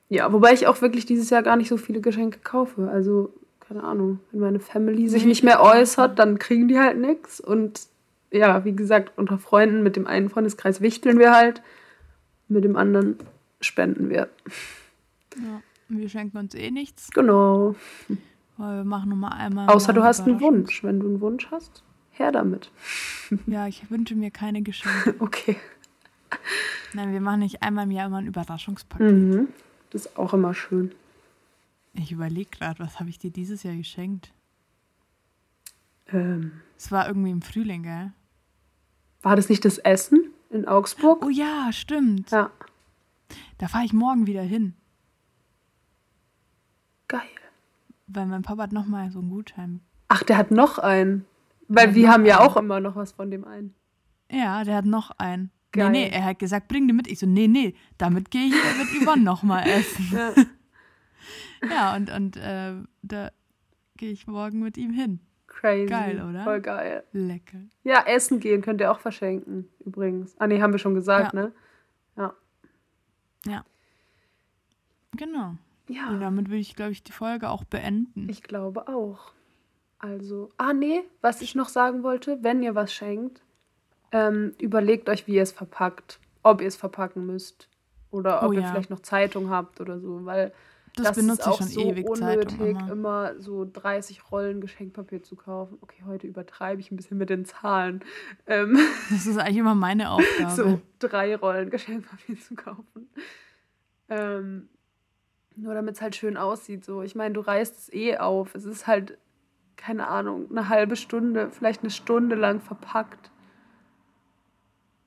ja, 0.10 0.32
wobei 0.32 0.54
ich 0.54 0.68
auch 0.68 0.82
wirklich 0.82 1.06
dieses 1.06 1.30
Jahr 1.30 1.44
gar 1.44 1.58
nicht 1.58 1.68
so 1.70 1.78
viele 1.78 2.00
Geschenke 2.00 2.40
kaufe. 2.44 2.90
Also, 2.90 3.34
keine 3.68 3.84
Ahnung, 3.84 4.20
wenn 4.32 4.40
meine 4.42 4.60
Family 4.62 5.10
sich 5.10 5.26
nicht 5.26 5.44
mehr 5.44 5.62
äußert, 5.62 6.18
dann 6.20 6.40
kriegen 6.40 6.68
die 6.70 6.80
halt 6.80 6.98
nichts. 6.98 7.42
Und 7.42 7.82
ja, 8.32 8.64
wie 8.64 8.74
gesagt, 8.76 9.18
unter 9.18 9.38
Freunden 9.38 9.84
mit 9.84 9.96
dem 9.98 10.08
einen 10.08 10.30
Freundeskreis 10.30 10.80
wichteln 10.80 11.20
wir 11.20 11.34
halt, 11.36 11.62
mit 12.48 12.64
dem 12.64 12.76
anderen 12.76 13.18
spenden 13.62 14.10
wir. 14.10 14.30
Ja. 15.36 15.62
Wir 15.90 16.10
schenken 16.10 16.38
uns 16.38 16.54
eh 16.54 16.70
nichts, 16.72 17.10
Genau. 17.12 17.76
weil 18.58 18.78
wir 18.78 18.84
machen 18.84 19.10
nur 19.10 19.18
mal 19.18 19.30
einmal. 19.32 19.70
Außer 19.70 19.94
du 19.94 20.04
hast 20.04 20.22
einen 20.28 20.42
Wunsch. 20.42 20.84
Wenn 20.84 21.00
du 21.00 21.08
einen 21.08 21.22
Wunsch 21.22 21.50
hast, 21.52 21.84
her 22.12 22.32
damit. 22.32 22.72
Ja, 23.46 23.68
ich 23.68 23.90
wünsche 23.92 24.16
mir 24.16 24.32
keine 24.32 24.62
Geschenke. 24.62 25.16
Okay. 25.20 25.58
Nein, 26.94 27.12
wir 27.14 27.22
machen 27.22 27.40
nicht 27.40 27.62
einmal 27.64 27.86
im 27.86 27.92
Jahr 27.92 28.08
immer 28.08 28.18
ein 28.18 28.28
Überraschungspaket. 28.28 29.12
Mhm. 29.12 29.48
Das 29.92 30.06
ist 30.08 30.18
auch 30.18 30.34
immer 30.34 30.54
schön. 30.54 30.92
Ich 31.94 32.12
überlege 32.12 32.50
gerade, 32.50 32.80
was 32.80 33.00
habe 33.00 33.10
ich 33.10 33.18
dir 33.20 33.32
dieses 33.32 33.64
Jahr 33.64 33.76
geschenkt? 33.76 34.32
Ähm, 36.12 36.52
Es 36.78 36.92
war 36.92 37.08
irgendwie 37.08 37.32
im 37.32 37.42
Frühling, 37.42 37.84
gell? 37.84 38.12
war 39.24 39.36
das 39.36 39.50
nicht 39.50 39.66
das 39.66 39.78
Essen 39.80 40.30
in 40.50 40.68
Augsburg? 40.68 41.24
Oh 41.26 41.30
ja, 41.30 41.72
stimmt. 41.72 42.32
Ja. 42.32 42.52
Da 43.58 43.68
fahre 43.68 43.86
ich 43.86 43.94
morgen 43.94 44.28
wieder 44.28 44.44
hin. 44.44 44.74
Geil. 47.08 47.22
weil 48.08 48.26
mein 48.26 48.42
Papa 48.44 48.64
hat 48.64 48.72
nochmal 48.72 49.12
so 49.12 49.20
einen 49.20 49.30
Gutschein. 49.30 49.82
Ach, 50.10 50.24
der 50.24 50.38
hat 50.38 50.52
noch 50.52 50.78
einen. 50.78 51.26
Weil 51.68 51.96
wir 51.96 52.10
haben 52.12 52.26
ja 52.26 52.40
auch 52.40 52.56
immer 52.58 52.80
noch 52.80 52.96
was 52.96 53.12
von 53.12 53.30
dem 53.32 53.44
einen. 53.46 53.74
Ja, 54.32 54.64
der 54.64 54.76
hat 54.78 54.86
noch 54.86 55.12
einen. 55.12 55.52
Geil. 55.74 55.90
Nee, 55.92 56.06
nee, 56.06 56.16
er 56.16 56.24
hat 56.26 56.40
gesagt, 56.40 56.70
bring 56.70 56.88
den 56.88 56.96
mit. 56.96 57.08
Ich 57.08 57.20
so, 57.20 57.26
nee, 57.26 57.48
nee, 57.48 57.76
damit 57.98 58.32
gehe 58.32 58.46
ich 58.48 58.54
mit 58.54 59.04
Yvonne 59.04 59.24
nochmal 59.24 59.68
essen. 59.68 60.08
Ja. 60.14 60.34
Ja, 61.72 61.96
und, 61.96 62.12
und 62.12 62.38
äh, 62.38 62.74
da 63.02 63.32
gehe 63.98 64.12
ich 64.12 64.28
morgen 64.28 64.60
mit 64.60 64.78
ihm 64.78 64.94
hin. 64.94 65.20
Crazy. 65.60 65.88
Geil, 65.88 66.22
oder? 66.22 66.44
Voll 66.44 66.62
geil. 66.62 67.04
Lecker. 67.14 67.58
Ja, 67.84 68.04
essen 68.06 68.40
gehen 68.40 68.62
könnt 68.62 68.80
ihr 68.80 68.92
auch 68.92 69.00
verschenken, 69.00 69.68
übrigens. 69.84 70.36
Ah, 70.38 70.46
nee, 70.46 70.62
haben 70.62 70.72
wir 70.72 70.78
schon 70.80 70.94
gesagt, 70.94 71.34
Ja. 71.34 71.40
ne? 71.42 71.52
Ja. 73.46 73.64
Genau. 75.16 75.50
Und 75.50 75.60
Ja, 75.88 76.18
damit 76.18 76.50
will 76.50 76.60
ich, 76.60 76.76
glaube 76.76 76.92
ich, 76.92 77.04
die 77.04 77.12
Folge 77.12 77.50
auch 77.50 77.64
beenden. 77.64 78.28
ich 78.30 78.44
glaube 78.44 78.88
auch. 78.88 79.32
Also, 80.00 80.52
ah, 80.58 80.74
nee, 80.74 81.02
was 81.22 81.42
ich 81.42 81.56
noch 81.56 81.70
sagen 81.70 82.04
wollte, 82.04 82.44
wenn 82.44 82.62
ihr 82.62 82.76
was 82.76 82.94
schenkt, 82.94 83.42
ähm, 84.12 84.54
überlegt 84.62 85.10
euch, 85.10 85.26
wie 85.28 85.36
ihr 85.36 85.42
es 85.44 85.52
verpackt. 85.52 86.20
Ob 86.44 86.62
ihr 86.62 86.68
es 86.68 86.76
verpacken 86.76 87.26
müsst. 87.26 87.68
Oder 88.12 88.44
ob 88.44 88.50
Oh 88.50 88.54
ihr 88.54 88.62
ja. 88.62 88.68
vielleicht 88.72 88.90
noch 88.90 89.00
Zeitung 89.02 89.50
habt 89.50 89.82
oder 89.82 90.00
so, 90.00 90.24
weil 90.26 90.54
Das, 90.98 91.10
das, 91.10 91.18
benutze 91.18 91.50
ich 91.50 91.56
schon 91.58 91.68
so 91.68 91.82
ewig 91.82 92.08
unnötig, 92.08 92.58
Zeitung 92.58 92.70
immer. 92.70 92.92
immer 92.92 93.40
so 93.40 93.70
30 93.72 94.32
Rollen 94.32 94.62
Geschenkpapier 94.62 95.22
zu 95.22 95.36
kaufen. 95.36 95.78
Okay, 95.82 96.04
heute 96.08 96.26
übertreibe 96.26 96.82
ich 96.82 96.92
ein 96.92 96.96
bisschen 96.96 97.18
mit 97.18 97.30
den 97.30 97.46
Zahlen. 97.46 98.04
Ähm, 98.48 98.78
Das 99.10 99.28
ist 99.28 99.38
eigentlich 99.38 99.58
immer 99.58 99.76
meine 99.76 100.10
Aufgabe. 100.10 100.56
so 100.56 100.82
drei 101.00 101.36
Rollen 101.36 101.70
Geschenkpapier 101.70 102.40
zu 102.40 102.56
kaufen. 102.56 103.10
Ähm, 104.10 104.70
nur 105.56 105.76
damit 105.76 105.96
es 105.96 106.02
halt 106.02 106.16
schön 106.16 106.36
aussieht. 106.36 106.84
So, 106.84 107.04
ich 107.04 107.16
meine, 107.16 107.34
du 107.34 107.42
reißt 107.42 107.78
es 107.78 107.94
eh 107.94 108.18
auf. 108.18 108.56
Es 108.56 108.66
ist 108.66 108.88
halt, 108.88 109.18
keine 109.76 110.08
Ahnung, 110.08 110.50
eine 110.50 110.70
halbe 110.70 110.96
Stunde, 110.96 111.52
vielleicht 111.52 111.82
eine 111.82 111.92
Stunde 111.92 112.36
lang 112.36 112.60
verpackt. 112.60 113.32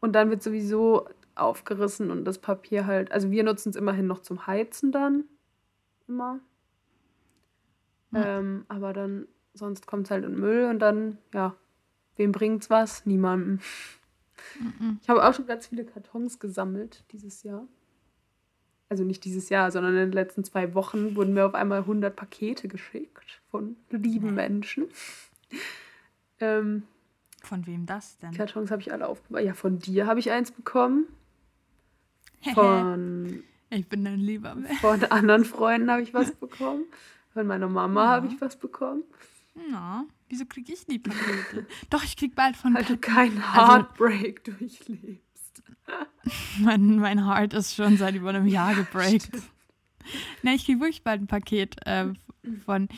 Und 0.00 0.12
dann 0.12 0.31
wird 0.31 0.42
sowieso 0.42 1.09
aufgerissen 1.35 2.11
und 2.11 2.24
das 2.24 2.38
Papier 2.38 2.87
halt. 2.87 3.11
Also 3.11 3.31
wir 3.31 3.42
nutzen 3.42 3.70
es 3.70 3.76
immerhin 3.76 4.07
noch 4.07 4.20
zum 4.20 4.46
Heizen 4.46 4.92
dann. 4.92 5.24
Immer. 6.11 6.40
Ja. 8.11 8.38
Ähm, 8.38 8.64
aber 8.66 8.92
dann, 8.92 9.29
sonst 9.55 9.87
kommt 9.87 10.07
es 10.07 10.11
halt 10.11 10.25
in 10.25 10.35
Müll 10.35 10.64
und 10.64 10.81
dann, 10.81 11.18
ja, 11.33 11.55
wem 12.16 12.33
bringt's 12.33 12.68
was? 12.68 13.07
Niemandem. 13.07 13.61
Mhm. 14.59 14.99
Ich 15.01 15.09
habe 15.09 15.25
auch 15.25 15.33
schon 15.33 15.46
ganz 15.46 15.68
viele 15.68 15.85
Kartons 15.85 16.40
gesammelt 16.40 17.05
dieses 17.12 17.44
Jahr. 17.44 17.68
Also 18.88 19.05
nicht 19.05 19.25
dieses 19.25 19.51
Jahr, 19.51 19.70
sondern 19.70 19.92
in 19.92 20.01
den 20.01 20.12
letzten 20.12 20.42
zwei 20.42 20.75
Wochen 20.75 21.14
wurden 21.14 21.33
mir 21.33 21.46
auf 21.46 21.55
einmal 21.55 21.79
100 21.81 22.16
Pakete 22.16 22.66
geschickt 22.66 23.40
von 23.49 23.77
lieben 23.90 24.35
Menschen. 24.35 24.88
Ähm, 26.40 26.83
Von 27.44 27.68
wem 27.68 27.87
das 27.87 28.18
denn? 28.18 28.33
Kartons 28.33 28.73
habe 28.73 28.83
ich 28.83 28.92
alle 28.92 29.07
aufgebaut. 29.07 29.44
Ja, 29.44 29.55
von 29.55 29.79
dir 29.79 30.09
habe 30.09 30.18
ich 30.18 30.33
eins 30.33 30.51
bekommen. 30.51 31.07
Von, 32.55 33.44
ich 33.70 33.88
bin 33.88 34.06
ein 34.06 34.18
lieber 34.20 34.54
Mensch. 34.54 34.80
von 34.80 35.02
anderen 35.04 35.44
Freunden 35.44 35.90
habe 35.90 36.02
ich 36.02 36.12
was 36.14 36.33
bekommen. 36.35 36.85
Von 37.33 37.46
meiner 37.46 37.68
Mama 37.68 38.02
Ja. 38.04 38.11
habe 38.11 38.26
ich 38.26 38.40
was 38.40 38.59
bekommen. 38.59 39.04
Na, 39.70 40.04
wieso 40.28 40.44
kriege 40.46 40.72
ich 40.72 40.85
die 40.87 40.98
Pakete? 40.98 41.66
Doch, 41.90 42.02
ich 42.04 42.16
krieg 42.16 42.35
bald 42.35 42.56
von 42.56 42.74
Weil 42.74 42.85
du 42.85 42.96
keinen 42.96 43.42
Also- 43.42 43.72
Heartbreak 43.72 44.44
durchlebst. 44.44 45.62
Mein, 46.61 46.96
mein 46.96 47.26
Heart 47.26 47.54
ist 47.54 47.74
schon 47.74 47.96
seit 47.96 48.14
über 48.14 48.28
einem 48.30 48.46
Jahr 48.46 48.74
gebreakt. 48.74 49.30
Ne, 50.42 50.54
ich 50.54 50.64
krieg 50.66 50.78
wirklich 50.80 51.02
bald 51.02 51.20
ein 51.22 51.26
Paket 51.26 51.76
äh, 51.87 52.12
von, 52.64 52.88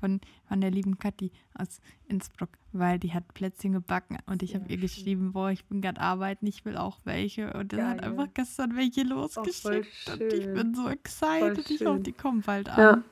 von, 0.00 0.20
von 0.48 0.60
der 0.60 0.70
lieben 0.70 0.98
Kathi 0.98 1.30
aus 1.54 1.80
Innsbruck, 2.08 2.48
weil 2.72 2.98
die 2.98 3.12
hat 3.12 3.32
Plätzchen 3.34 3.72
gebacken 3.72 4.18
und 4.26 4.42
ich 4.42 4.54
habe 4.54 4.66
ihr 4.68 4.78
geschrieben, 4.78 5.32
boah, 5.32 5.50
ich 5.50 5.64
bin 5.66 5.80
gerade 5.82 6.00
arbeiten, 6.00 6.46
ich 6.46 6.64
will 6.64 6.76
auch 6.76 6.98
welche. 7.04 7.52
Und 7.52 7.72
dann 7.72 7.88
hat 7.88 8.02
einfach 8.02 8.28
gestern 8.34 8.76
welche 8.76 9.02
losgeschickt. 9.02 10.10
und 10.12 10.20
ich 10.32 10.46
bin 10.46 10.74
so 10.74 10.88
excited. 10.88 11.70
Ich 11.70 11.84
hoffe, 11.84 12.00
die 12.00 12.12
kommen 12.12 12.40
bald 12.42 12.68
Ja. 12.68 12.90
an. 12.90 13.04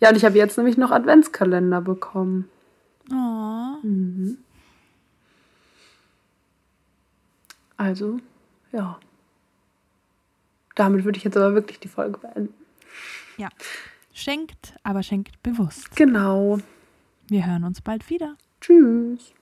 Ja, 0.00 0.10
und 0.10 0.16
ich 0.16 0.24
habe 0.24 0.36
jetzt 0.36 0.56
nämlich 0.58 0.76
noch 0.76 0.90
Adventskalender 0.90 1.80
bekommen. 1.80 2.48
Oh. 3.10 3.76
Mhm. 3.86 4.38
Also, 7.76 8.20
ja. 8.72 8.98
Damit 10.74 11.04
würde 11.04 11.18
ich 11.18 11.24
jetzt 11.24 11.36
aber 11.36 11.54
wirklich 11.54 11.78
die 11.80 11.88
Folge 11.88 12.18
beenden. 12.18 12.52
Ja. 13.36 13.48
Schenkt, 14.18 14.72
aber 14.82 15.02
schenkt 15.02 15.42
bewusst. 15.42 15.94
Genau. 15.94 16.58
Wir 17.28 17.46
hören 17.46 17.64
uns 17.64 17.82
bald 17.82 18.08
wieder. 18.08 18.36
Tschüss. 18.62 19.34